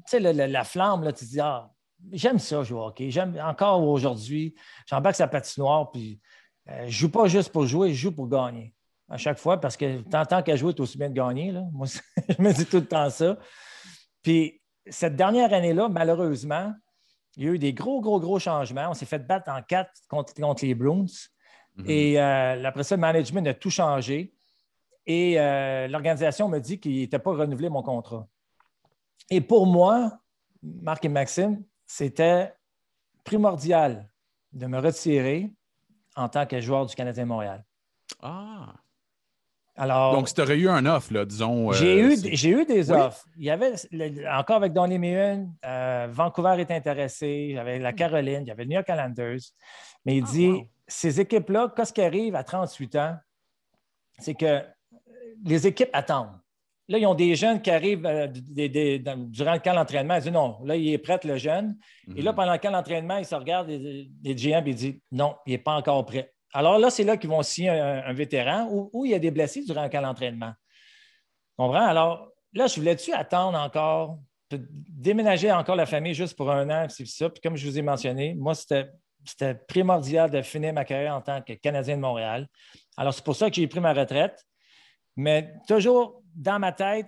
[0.08, 1.70] tu sais, la flamme, là, tu te dis, ah,
[2.12, 3.10] j'aime ça jouer au hockey.
[3.10, 4.54] J'aime encore aujourd'hui,
[4.86, 6.20] j'embarque sa patinoire, puis
[6.70, 8.74] euh, je ne joue pas juste pour jouer, je joue pour gagner.
[9.14, 11.52] À chaque fois, parce que tant, qu'à jouer, tu aussi bien de gagner.
[11.52, 11.66] Là.
[11.72, 11.86] Moi,
[12.30, 13.38] je me dis tout le temps ça.
[14.24, 16.74] Puis cette dernière année-là, malheureusement,
[17.38, 18.90] il y a eu des gros, gros, gros changements.
[18.90, 21.06] On s'est fait battre en quatre contre, contre les Bruins.
[21.76, 21.86] Mhm.
[21.88, 24.34] Et euh, après ça, le management a tout changé.
[25.06, 28.28] Et euh, l'organisation me dit qu'il n'était pas renouvelé mon contrat.
[29.30, 30.18] Et pour moi,
[30.64, 32.52] Marc et Maxime, c'était
[33.24, 34.10] primordial
[34.54, 35.54] de me retirer
[36.16, 37.64] en tant que joueur du Canadien Montréal.
[38.24, 38.74] Ah.
[39.76, 41.70] Alors, Donc, si tu aurais eu un offre, là, disons.
[41.72, 42.98] euh, j'ai eu, j'ai eu des Oui.
[42.98, 43.26] offres.
[43.38, 48.44] Il y avait, le- encore avec Donny Meehan, euh, Vancouver est intéressé, j'avais la Caroline,
[48.46, 49.40] j'avais le New York Islanders.
[50.06, 50.24] Mais il.
[50.28, 50.68] Ah, dit, wow.
[50.88, 53.16] ces équipes-là, qu'est-ce qui arrive à 38 ans?
[54.20, 54.62] C'est que
[55.44, 56.38] les équipes attendent.
[56.90, 60.16] Là, ils ont des jeunes qui arrivent euh, des- des- dans- durant le camp d'entraînement.
[60.18, 61.78] Ils disent non, là, il est prêt, le jeune.
[62.16, 62.36] Et là, Mhm.
[62.36, 65.52] pendant le camp d'entraînement, il se regarde, les, les GM, et il dit non, il
[65.54, 66.32] n'est pas encore prêt.
[66.54, 69.64] Alors là, c'est là qu'ils vont signer un, vétéran ou, il y a des blessés
[69.64, 70.52] durant le camp d'entraînement.
[70.52, 71.86] Tu comprends?
[71.86, 77.08] Alors là, je voulais-tu attendre encore, déménager encore la famille juste pour un an, c'est
[77.08, 77.30] ça?
[77.30, 78.90] Puis comme je vous ai mentionné, moi, c'était
[79.26, 82.48] c'était primordial de finir ma carrière en tant que Canadien de Montréal.
[82.98, 84.46] Alors, c'est pour ça que j'ai pris ma retraite.
[85.16, 87.08] Mais toujours dans ma tête,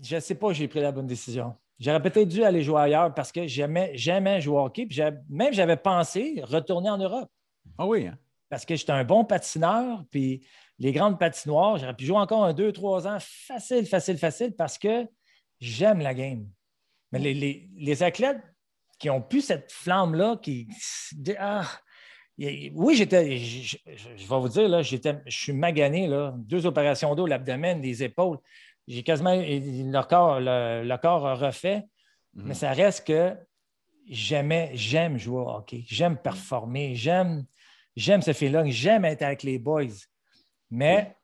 [0.00, 1.56] je ne sais pas j'ai pris la bonne décision.
[1.78, 4.86] J'aurais peut-être dû aller jouer ailleurs parce que j'aimais, j'aimais jouer au hockey.
[5.28, 7.30] Même j'avais pensé retourner en Europe
[7.78, 8.18] Ah oui, hein?
[8.48, 10.04] parce que j'étais un bon patineur.
[10.10, 10.46] Puis
[10.78, 14.76] les grandes patinoires, j'aurais pu jouer encore un, deux, trois ans facile, facile, facile parce
[14.78, 15.06] que
[15.60, 16.46] j'aime la game.
[17.12, 18.42] Mais les, les- les athlètes
[18.98, 20.68] qui ont pu cette flamme-là, qui.
[21.38, 21.64] ah,
[22.38, 23.36] oui, j'étais.
[23.38, 27.26] Je, je- je vais vous dire, là, j'étais, je suis magané, là, deux opérations d'eau,
[27.26, 28.38] l'abdomen, les épaules.
[28.88, 31.84] J'ai quasiment le corps, le, le corps refait,
[32.34, 32.44] Mhm.
[32.46, 33.34] mais ça reste que
[34.08, 37.44] j'aimais, j'aime jouer au hockey, j'aime performer, j'aime,
[38.00, 39.84] j'aime ce feeling, j'aime être avec les boys.
[40.70, 41.14] Mais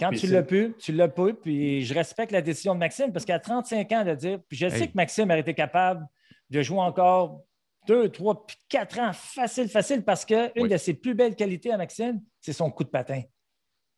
[0.00, 3.24] quand tu l'as pu, tu l'as pu, puis je respecte la décision de Maxime parce
[3.24, 6.06] qu'à 35 ans de dire, puis je sais que Maxime aurait été capable
[6.50, 7.42] de jouer encore
[7.86, 10.68] deux, trois, puis quatre ans facile, facile, parce qu'une Oui.
[10.68, 13.22] de ses plus belles qualités à Maxime, c'est son coup de patin.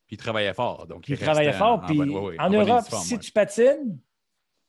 [0.07, 0.87] Puis il travaillait fort.
[0.87, 2.01] Donc Puis il travaillait fort, en- puis
[2.39, 3.99] en Europe, si tu patines,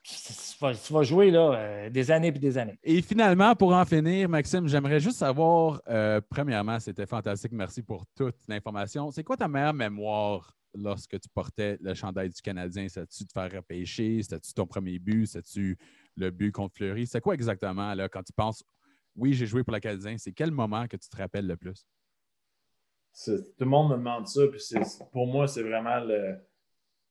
[0.05, 2.77] tu vas, tu vas jouer là, euh, des années puis des années.
[2.83, 8.05] Et finalement, pour en finir, Maxime, j'aimerais juste savoir, euh, premièrement, c'était fantastique, merci pour
[8.15, 9.09] toute l'information.
[9.11, 12.87] C'est quoi ta meilleure mémoire lorsque tu portais le chandail du Canadien?
[12.87, 14.21] C'était-tu de faire repêcher?
[14.21, 15.25] C'était-tu ton premier but?
[15.25, 15.77] C'était-tu
[16.15, 17.07] le but contre Fleury?
[17.07, 18.63] C'est quoi exactement là, quand tu penses,
[19.15, 20.17] oui, j'ai joué pour le Canadien?
[20.19, 21.85] C'est quel moment que tu te rappelles le plus?
[23.25, 24.61] Tout le monde me demande ça, puis
[25.11, 26.37] pour moi, c'est vraiment le,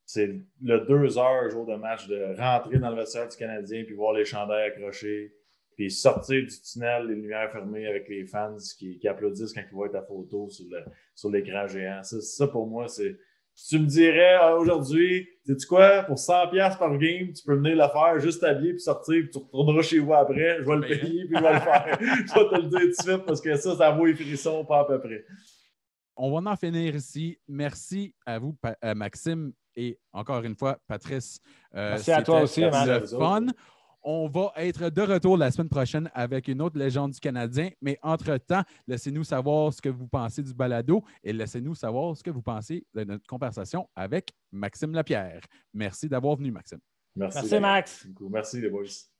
[0.06, 3.94] c'est le deux heures jour de match de rentrer dans le vestiaire du Canadien, puis
[3.94, 5.32] voir les chandails accrochés,
[5.76, 9.74] puis sortir du tunnel, les lumières fermées avec les fans qui, qui applaudissent quand ils
[9.74, 10.84] voient ta photo sur le-
[11.14, 12.02] sur l'écran géant.
[12.02, 13.16] Ça, ça, pour moi, c'est.
[13.56, 17.76] Si tu me dirais ah, aujourd'hui, sais-tu quoi, pour 100$ par game, tu peux venir
[17.76, 20.80] le faire, juste t'habiller puis sortir, puis tu retourneras chez vous après, je vais le
[20.80, 21.98] payer, puis je vais le faire.
[22.00, 24.64] je vais te le dire tout de suite parce que ça, ça vaut les frissons,
[24.64, 25.24] pas à peu près.
[26.16, 27.38] On va en finir ici.
[27.46, 28.56] Merci à vous,
[28.96, 31.40] Maxime, et encore une fois, Patrice.
[31.74, 32.70] Euh, Merci à toi aussi, le
[33.06, 33.46] fun.
[34.06, 37.70] On va être de retour la semaine prochaine avec une autre légende du Canadien.
[37.80, 42.30] Mais entre-temps, laissez-nous savoir ce que vous pensez du balado et laissez-nous savoir ce que
[42.30, 45.40] vous pensez de notre conversation avec Maxime Lapierre.
[45.72, 46.80] Merci d'avoir venu, Maxime.
[47.16, 48.06] Merci, Merci, Max.
[48.28, 49.13] Merci les boys.